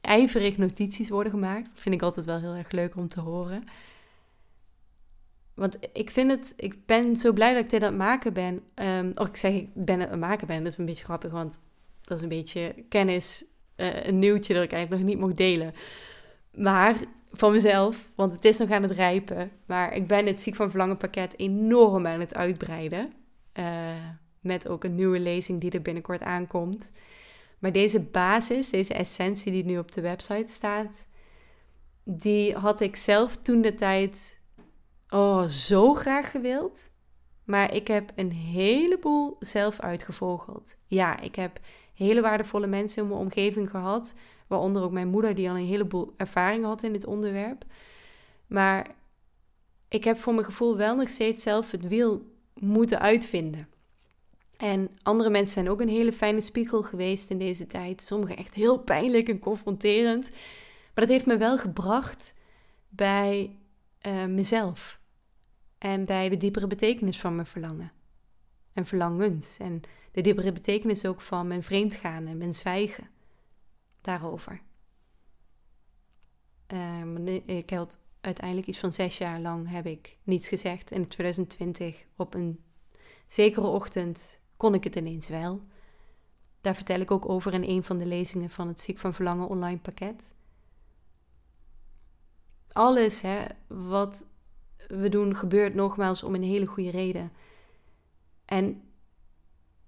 ijverig 0.00 0.56
notities 0.56 1.08
worden 1.08 1.32
gemaakt. 1.32 1.66
Dat 1.66 1.80
vind 1.80 1.94
ik 1.94 2.02
altijd 2.02 2.26
wel 2.26 2.38
heel 2.38 2.54
erg 2.54 2.70
leuk 2.70 2.96
om 2.96 3.08
te 3.08 3.20
horen. 3.20 3.64
Want 5.54 5.78
ik 5.92 6.10
vind 6.10 6.30
het, 6.30 6.54
ik 6.56 6.86
ben 6.86 7.16
zo 7.16 7.32
blij 7.32 7.54
dat 7.54 7.64
ik 7.64 7.70
dit 7.70 7.82
aan 7.82 7.88
het 7.88 7.96
maken 7.96 8.32
ben. 8.32 8.62
Um, 8.74 9.10
of 9.14 9.28
ik 9.28 9.36
zeg, 9.36 9.52
ik 9.52 9.68
ben 9.74 10.00
het 10.00 10.10
aan 10.10 10.18
het 10.18 10.28
maken 10.28 10.46
ben. 10.46 10.62
Dat 10.62 10.72
is 10.72 10.78
een 10.78 10.84
beetje 10.84 11.04
grappig, 11.04 11.30
want 11.30 11.58
dat 12.00 12.16
is 12.16 12.22
een 12.22 12.28
beetje 12.28 12.74
kennis, 12.88 13.44
uh, 13.76 14.04
een 14.04 14.18
nieuwtje 14.18 14.54
dat 14.54 14.62
ik 14.62 14.72
eigenlijk 14.72 15.02
nog 15.02 15.12
niet 15.12 15.20
mocht 15.20 15.36
delen. 15.36 15.74
Maar 16.54 16.96
van 17.32 17.52
mezelf, 17.52 18.10
want 18.14 18.32
het 18.32 18.44
is 18.44 18.58
nog 18.58 18.70
aan 18.70 18.82
het 18.82 18.92
rijpen. 18.92 19.50
Maar 19.66 19.94
ik 19.94 20.06
ben 20.06 20.26
het 20.26 20.40
ziek 20.40 20.54
van 20.54 20.68
verlangen 20.70 20.96
pakket 20.96 21.38
enorm 21.38 22.06
aan 22.06 22.20
het 22.20 22.34
uitbreiden. 22.34 23.12
Uh, 23.54 23.66
met 24.40 24.68
ook 24.68 24.84
een 24.84 24.94
nieuwe 24.94 25.20
lezing 25.20 25.60
die 25.60 25.70
er 25.70 25.82
binnenkort 25.82 26.22
aankomt. 26.22 26.92
Maar 27.58 27.72
deze 27.72 28.00
basis, 28.00 28.70
deze 28.70 28.94
essentie 28.94 29.52
die 29.52 29.64
nu 29.64 29.78
op 29.78 29.92
de 29.92 30.00
website 30.00 30.52
staat, 30.52 31.06
die 32.04 32.54
had 32.54 32.80
ik 32.80 32.96
zelf 32.96 33.36
toen 33.36 33.62
de 33.62 33.74
tijd 33.74 34.40
oh, 35.08 35.44
zo 35.46 35.94
graag 35.94 36.30
gewild. 36.30 36.90
Maar 37.44 37.74
ik 37.74 37.88
heb 37.88 38.12
een 38.14 38.32
heleboel 38.32 39.36
zelf 39.38 39.80
uitgevogeld. 39.80 40.76
Ja, 40.86 41.20
ik 41.20 41.34
heb 41.34 41.60
hele 41.94 42.20
waardevolle 42.20 42.66
mensen 42.66 43.02
in 43.02 43.08
mijn 43.08 43.20
omgeving 43.20 43.70
gehad 43.70 44.14
Waaronder 44.52 44.82
ook 44.82 44.92
mijn 44.92 45.08
moeder, 45.08 45.34
die 45.34 45.50
al 45.50 45.56
een 45.56 45.66
heleboel 45.66 46.14
ervaring 46.16 46.64
had 46.64 46.82
in 46.82 46.92
dit 46.92 47.06
onderwerp. 47.06 47.64
Maar 48.46 48.94
ik 49.88 50.04
heb 50.04 50.18
voor 50.18 50.34
mijn 50.34 50.46
gevoel 50.46 50.76
wel 50.76 50.96
nog 50.96 51.08
steeds 51.08 51.42
zelf 51.42 51.70
het 51.70 51.88
wiel 51.88 52.22
moeten 52.54 53.00
uitvinden. 53.00 53.68
En 54.56 54.90
andere 55.02 55.30
mensen 55.30 55.52
zijn 55.52 55.70
ook 55.70 55.80
een 55.80 55.88
hele 55.88 56.12
fijne 56.12 56.40
spiegel 56.40 56.82
geweest 56.82 57.30
in 57.30 57.38
deze 57.38 57.66
tijd. 57.66 58.02
Sommige 58.02 58.34
echt 58.34 58.54
heel 58.54 58.78
pijnlijk 58.78 59.28
en 59.28 59.38
confronterend. 59.38 60.30
Maar 60.94 61.04
dat 61.06 61.08
heeft 61.08 61.26
me 61.26 61.36
wel 61.36 61.58
gebracht 61.58 62.34
bij 62.88 63.56
uh, 64.06 64.24
mezelf. 64.24 65.00
En 65.82 66.04
bij 66.04 66.28
de 66.28 66.36
diepere 66.36 66.66
betekenis 66.66 67.20
van 67.20 67.34
mijn 67.34 67.46
verlangen. 67.46 67.92
En 68.72 68.86
verlangens. 68.86 69.58
En 69.58 69.80
de 70.12 70.20
diepere 70.20 70.52
betekenis 70.52 71.06
ook 71.06 71.20
van 71.20 71.46
mijn 71.46 71.62
vreemdgaan 71.62 72.26
en 72.26 72.38
mijn 72.38 72.52
zwijgen 72.52 73.08
daarover. 74.00 74.60
Um, 76.66 77.26
ik 77.46 77.70
had 77.70 77.98
uiteindelijk 78.20 78.66
iets 78.66 78.78
van 78.78 78.92
zes 78.92 79.18
jaar 79.18 79.40
lang 79.40 79.70
heb 79.70 79.86
ik 79.86 80.16
niets 80.22 80.48
gezegd. 80.48 80.90
In 80.90 81.08
2020 81.08 82.04
op 82.16 82.34
een 82.34 82.64
zekere 83.26 83.66
ochtend 83.66 84.40
kon 84.56 84.74
ik 84.74 84.84
het 84.84 84.96
ineens 84.96 85.28
wel. 85.28 85.62
Daar 86.60 86.74
vertel 86.74 87.00
ik 87.00 87.10
ook 87.10 87.28
over 87.28 87.54
in 87.54 87.64
een 87.64 87.82
van 87.82 87.98
de 87.98 88.06
lezingen 88.06 88.50
van 88.50 88.68
het 88.68 88.80
Ziek 88.80 88.98
van 88.98 89.14
Verlangen 89.14 89.48
online 89.48 89.78
pakket. 89.78 90.34
Alles 92.72 93.20
hè, 93.20 93.44
wat 93.66 94.26
we 94.88 95.08
doen 95.08 95.36
gebeurt 95.36 95.74
nogmaals 95.74 96.22
om 96.22 96.34
een 96.34 96.42
hele 96.42 96.66
goede 96.66 96.90
reden. 96.90 97.32
En 98.44 98.82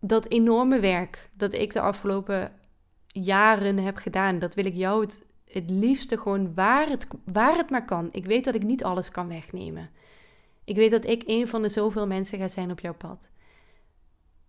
dat 0.01 0.29
enorme 0.29 0.81
werk 0.81 1.31
dat 1.33 1.55
ik 1.55 1.73
de 1.73 1.81
afgelopen 1.81 2.53
jaren 3.07 3.79
heb 3.79 3.97
gedaan. 3.97 4.39
Dat 4.39 4.55
wil 4.55 4.65
ik 4.65 4.75
jou 4.75 5.09
het, 5.45 5.71
liefste 5.71 6.19
gewoon 6.19 6.55
waar 6.55 6.89
het, 6.89 7.07
waar 7.25 7.57
het 7.57 7.71
maar 7.71 7.85
kan. 7.85 8.09
Ik 8.13 8.27
weet 8.27 8.45
dat 8.45 8.55
ik 8.55 8.63
niet 8.63 8.85
alles 8.85 9.11
kan 9.11 9.29
wegnemen. 9.29 9.91
Ik 10.65 10.77
weet 10.77 10.91
dat 10.91 11.05
ik 11.05 11.23
een 11.27 11.49
van 11.49 11.63
de 11.63 11.69
zoveel 11.69 12.07
mensen 12.07 12.39
ga 12.39 12.49
zijn 12.49 12.71
op 12.71 12.81
jouw 12.81 12.95
pad. 12.95 13.29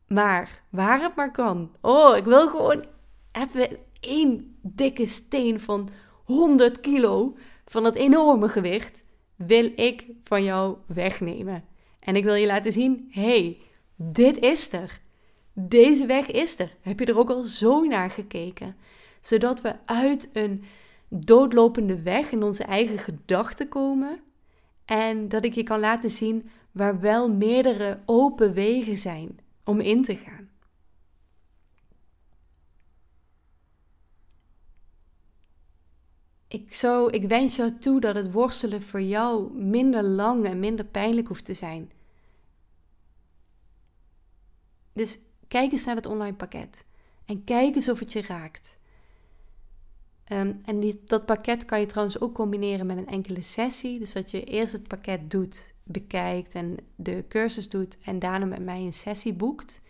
Maar 0.08 0.64
waar 0.70 1.02
het 1.02 1.16
maar 1.16 1.32
kan. 1.32 1.76
Oh, 1.82 2.18
ik 2.18 2.24
wil 2.24 2.48
gewoon 2.50 2.86
even 3.32 3.78
één 4.00 4.58
dikke 4.62 5.06
steen 5.06 5.60
van 5.60 5.90
100 6.24 6.80
kilo 6.80 7.38
van 7.66 7.84
dat 7.84 7.96
enorme 7.96 8.50
gewicht 8.50 9.05
wil 9.36 9.72
ik 9.76 10.06
van 10.24 10.44
jou 10.44 10.78
wegnemen. 10.86 11.64
En 12.00 12.16
ik 12.16 12.24
wil 12.24 12.34
je 12.34 12.46
laten 12.46 12.72
zien: 12.72 13.08
hey, 13.12 13.58
dit 13.96 14.38
is 14.38 14.74
er. 14.74 15.00
Deze 15.54 16.06
weg 16.06 16.32
is 16.32 16.60
er. 16.60 16.76
Heb 16.82 17.00
je 17.00 17.06
er 17.06 17.18
ook 17.18 17.30
al 17.30 17.44
zo 17.44 17.84
naar 17.84 18.10
gekeken? 18.10 18.76
Zodat 19.20 19.62
we 19.62 19.76
uit 19.86 20.30
een 20.34 20.64
doodlopende 21.10 22.02
weg 22.02 22.32
in 22.32 22.44
onze 22.44 22.64
eigen 22.64 22.98
gedachten 22.98 23.68
komen. 23.68 24.20
En 24.86 25.30
dat 25.30 25.44
ik 25.46 25.54
je 25.54 25.64
kan 25.64 25.80
laten 25.80 26.10
zien 26.10 26.50
waar 26.72 27.00
wel 27.00 27.34
meerdere 27.34 28.00
open 28.06 28.54
wegen 28.54 28.98
zijn 28.98 29.40
om 29.64 29.80
in 29.80 30.02
te 30.02 30.16
gaan. 30.16 30.50
Ik, 36.48 36.74
zo, 36.74 37.08
ik 37.08 37.28
wens 37.28 37.56
jou 37.56 37.78
toe 37.80 38.00
dat 38.00 38.16
het 38.16 38.32
worstelen 38.32 38.82
voor 38.82 39.02
jou 39.02 39.54
minder 39.54 40.04
lang 40.04 40.46
en 40.46 40.60
minder 40.60 40.86
pijnlijk 40.86 41.28
hoeft 41.28 41.46
te 41.46 41.54
zijn. 41.54 41.92
Dus 44.94 45.20
kijk 45.48 45.72
eens 45.72 45.86
naar 45.86 45.96
het 45.96 46.06
online 46.06 46.36
pakket. 46.36 46.86
En 47.26 47.44
kijk 47.44 47.76
eens 47.76 47.90
of 47.90 48.00
het 48.00 48.14
je 48.14 48.22
raakt. 48.22 48.78
Ehm, 50.24 50.54
en 50.66 50.80
die, 50.80 51.02
dat 51.06 51.26
pakket 51.26 51.66
kan 51.66 51.80
je 51.80 51.86
trouwens 51.86 52.20
ook 52.20 52.34
combineren 52.34 52.86
met 52.86 52.98
een 52.98 53.08
enkele 53.08 53.44
sessie. 53.44 54.00
Dus 54.00 54.14
dat 54.14 54.32
je 54.32 54.44
eerst 54.44 54.74
het 54.74 54.88
pakket 54.88 55.32
doet, 55.32 55.74
bekijkt 55.84 56.54
en 56.54 56.78
de 56.96 57.26
cursus 57.30 57.70
doet 57.70 57.98
en 58.04 58.20
daarna 58.20 58.46
met 58.46 58.64
mij 58.64 58.82
een 58.82 58.94
sessie 58.94 59.34
boekt. 59.34 59.82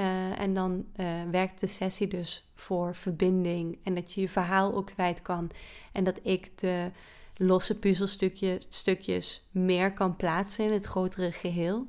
Uh, 0.00 0.40
en 0.40 0.54
dan 0.54 0.86
uh, 0.96 1.22
werkt 1.30 1.60
de 1.60 1.66
sessie 1.66 2.08
dus 2.08 2.50
voor 2.54 2.94
verbinding 2.94 3.78
en 3.82 3.94
dat 3.94 4.12
je 4.12 4.20
je 4.20 4.28
verhaal 4.28 4.74
ook 4.74 4.86
kwijt 4.86 5.22
kan. 5.22 5.50
En 5.92 6.04
dat 6.04 6.20
ik 6.22 6.58
de 6.58 6.90
losse 7.36 7.78
puzzelstukjes 7.78 9.46
meer 9.50 9.92
kan 9.92 10.16
plaatsen 10.16 10.64
in 10.64 10.72
het 10.72 10.86
grotere 10.86 11.32
geheel. 11.32 11.86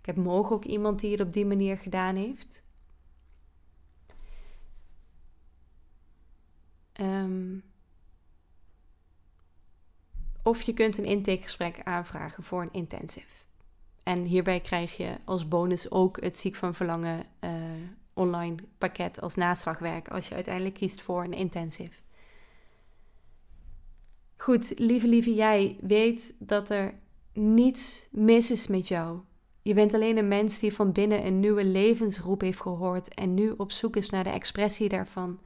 Ik 0.00 0.06
heb 0.06 0.16
morgen 0.16 0.56
ook 0.56 0.64
iemand 0.64 1.00
die 1.00 1.10
het 1.10 1.20
op 1.20 1.32
die 1.32 1.46
manier 1.46 1.78
gedaan 1.78 2.16
heeft. 2.16 2.62
Um, 7.00 7.62
of 10.42 10.62
je 10.62 10.72
kunt 10.72 10.98
een 10.98 11.04
intakegesprek 11.04 11.80
aanvragen 11.82 12.42
voor 12.42 12.62
een 12.62 12.72
intensive. 12.72 13.46
En 14.08 14.24
hierbij 14.24 14.60
krijg 14.60 14.96
je 14.96 15.16
als 15.24 15.48
bonus 15.48 15.90
ook 15.90 16.20
het 16.20 16.38
ziek 16.38 16.54
van 16.54 16.74
verlangen 16.74 17.26
uh, 17.40 17.50
online 18.12 18.54
pakket 18.78 19.20
als 19.20 19.34
naslagwerk 19.34 20.08
als 20.08 20.28
je 20.28 20.34
uiteindelijk 20.34 20.74
kiest 20.74 21.02
voor 21.02 21.24
een 21.24 21.32
intensive. 21.32 22.00
Goed, 24.36 24.78
lieve 24.78 25.08
lieve 25.08 25.34
jij, 25.34 25.76
weet 25.80 26.34
dat 26.38 26.70
er 26.70 26.94
niets 27.32 28.08
mis 28.10 28.50
is 28.50 28.66
met 28.66 28.88
jou. 28.88 29.18
Je 29.62 29.74
bent 29.74 29.94
alleen 29.94 30.16
een 30.16 30.28
mens 30.28 30.58
die 30.58 30.74
van 30.74 30.92
binnen 30.92 31.26
een 31.26 31.40
nieuwe 31.40 31.64
levensroep 31.64 32.40
heeft 32.40 32.60
gehoord 32.60 33.14
en 33.14 33.34
nu 33.34 33.54
op 33.56 33.72
zoek 33.72 33.96
is 33.96 34.10
naar 34.10 34.24
de 34.24 34.30
expressie 34.30 34.88
daarvan. 34.88 35.38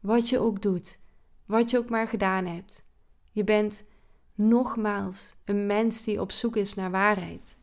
Wat 0.00 0.28
je 0.28 0.38
ook 0.38 0.62
doet, 0.62 0.98
wat 1.46 1.70
je 1.70 1.78
ook 1.78 1.88
maar 1.88 2.08
gedaan 2.08 2.46
hebt. 2.46 2.84
Je 3.32 3.44
bent 3.44 3.84
nogmaals 4.36 5.36
een 5.44 5.66
mens 5.66 6.02
die 6.02 6.20
op 6.20 6.32
zoek 6.32 6.56
is 6.56 6.74
naar 6.74 6.90
waarheid. 6.90 7.56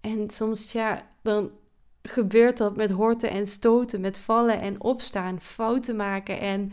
En 0.00 0.30
soms, 0.30 0.72
ja, 0.72 1.10
dan 1.22 1.50
gebeurt 2.02 2.56
dat 2.56 2.76
met 2.76 2.90
horten 2.90 3.30
en 3.30 3.46
stoten, 3.46 4.00
met 4.00 4.18
vallen 4.18 4.60
en 4.60 4.80
opstaan, 4.80 5.40
fouten 5.40 5.96
maken 5.96 6.40
en 6.40 6.72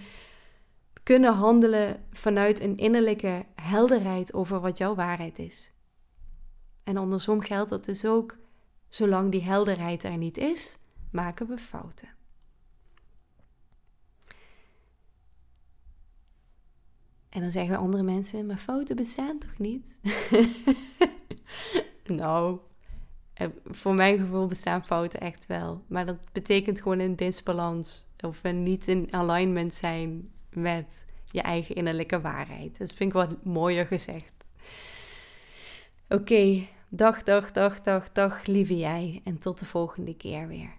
kunnen 1.04 1.34
handelen 1.34 2.06
vanuit 2.12 2.60
een 2.60 2.78
innerlijke 2.78 3.46
helderheid 3.56 4.34
over 4.34 4.60
wat 4.60 4.78
jouw 4.78 4.96
waarheid 4.96 5.40
is. 5.40 5.72
En 6.84 6.98
andersom 6.98 7.42
geldt 7.42 7.70
dat 7.70 7.86
dus 7.86 8.06
ook, 8.06 8.38
zolang 8.88 9.32
die 9.32 9.44
helderheid 9.44 10.04
er 10.04 10.18
niet 10.18 10.38
is, 10.38 10.78
maken 11.12 11.48
we 11.48 11.58
fouten. 11.58 12.19
En 17.30 17.42
dan 17.42 17.52
zeggen 17.52 17.78
andere 17.78 18.04
mensen, 18.04 18.46
maar 18.46 18.58
fouten 18.58 18.96
bestaan 18.96 19.38
toch 19.38 19.58
niet? 19.58 20.00
nou, 22.22 22.60
eh, 23.34 23.48
voor 23.66 23.94
mijn 23.94 24.18
gevoel 24.18 24.48
bestaan 24.48 24.86
fouten 24.86 25.20
echt 25.20 25.46
wel. 25.46 25.84
Maar 25.88 26.06
dat 26.06 26.18
betekent 26.32 26.82
gewoon 26.82 27.00
een 27.00 27.16
disbalans. 27.16 28.08
Of 28.26 28.40
een 28.44 28.64
niet 28.64 28.88
in 28.88 29.08
alignment 29.14 29.76
zijn 29.76 30.32
met 30.54 31.06
je 31.32 31.42
eigen 31.42 31.76
innerlijke 31.76 32.22
waarheid. 32.22 32.78
Dat 32.78 32.94
vind 32.94 33.10
ik 33.10 33.14
wat 33.14 33.46
mooier 33.46 33.86
gezegd. 33.86 34.34
Oké, 36.10 36.68
dag, 36.90 37.24
dag, 37.24 37.52
dag, 37.52 37.82
dag, 37.82 38.12
dag, 38.12 38.46
lieve 38.46 38.78
jij. 38.78 39.22
En 39.24 39.40
tot 39.40 39.60
de 39.60 39.66
volgende 39.66 40.16
keer 40.16 40.48
weer. 40.48 40.79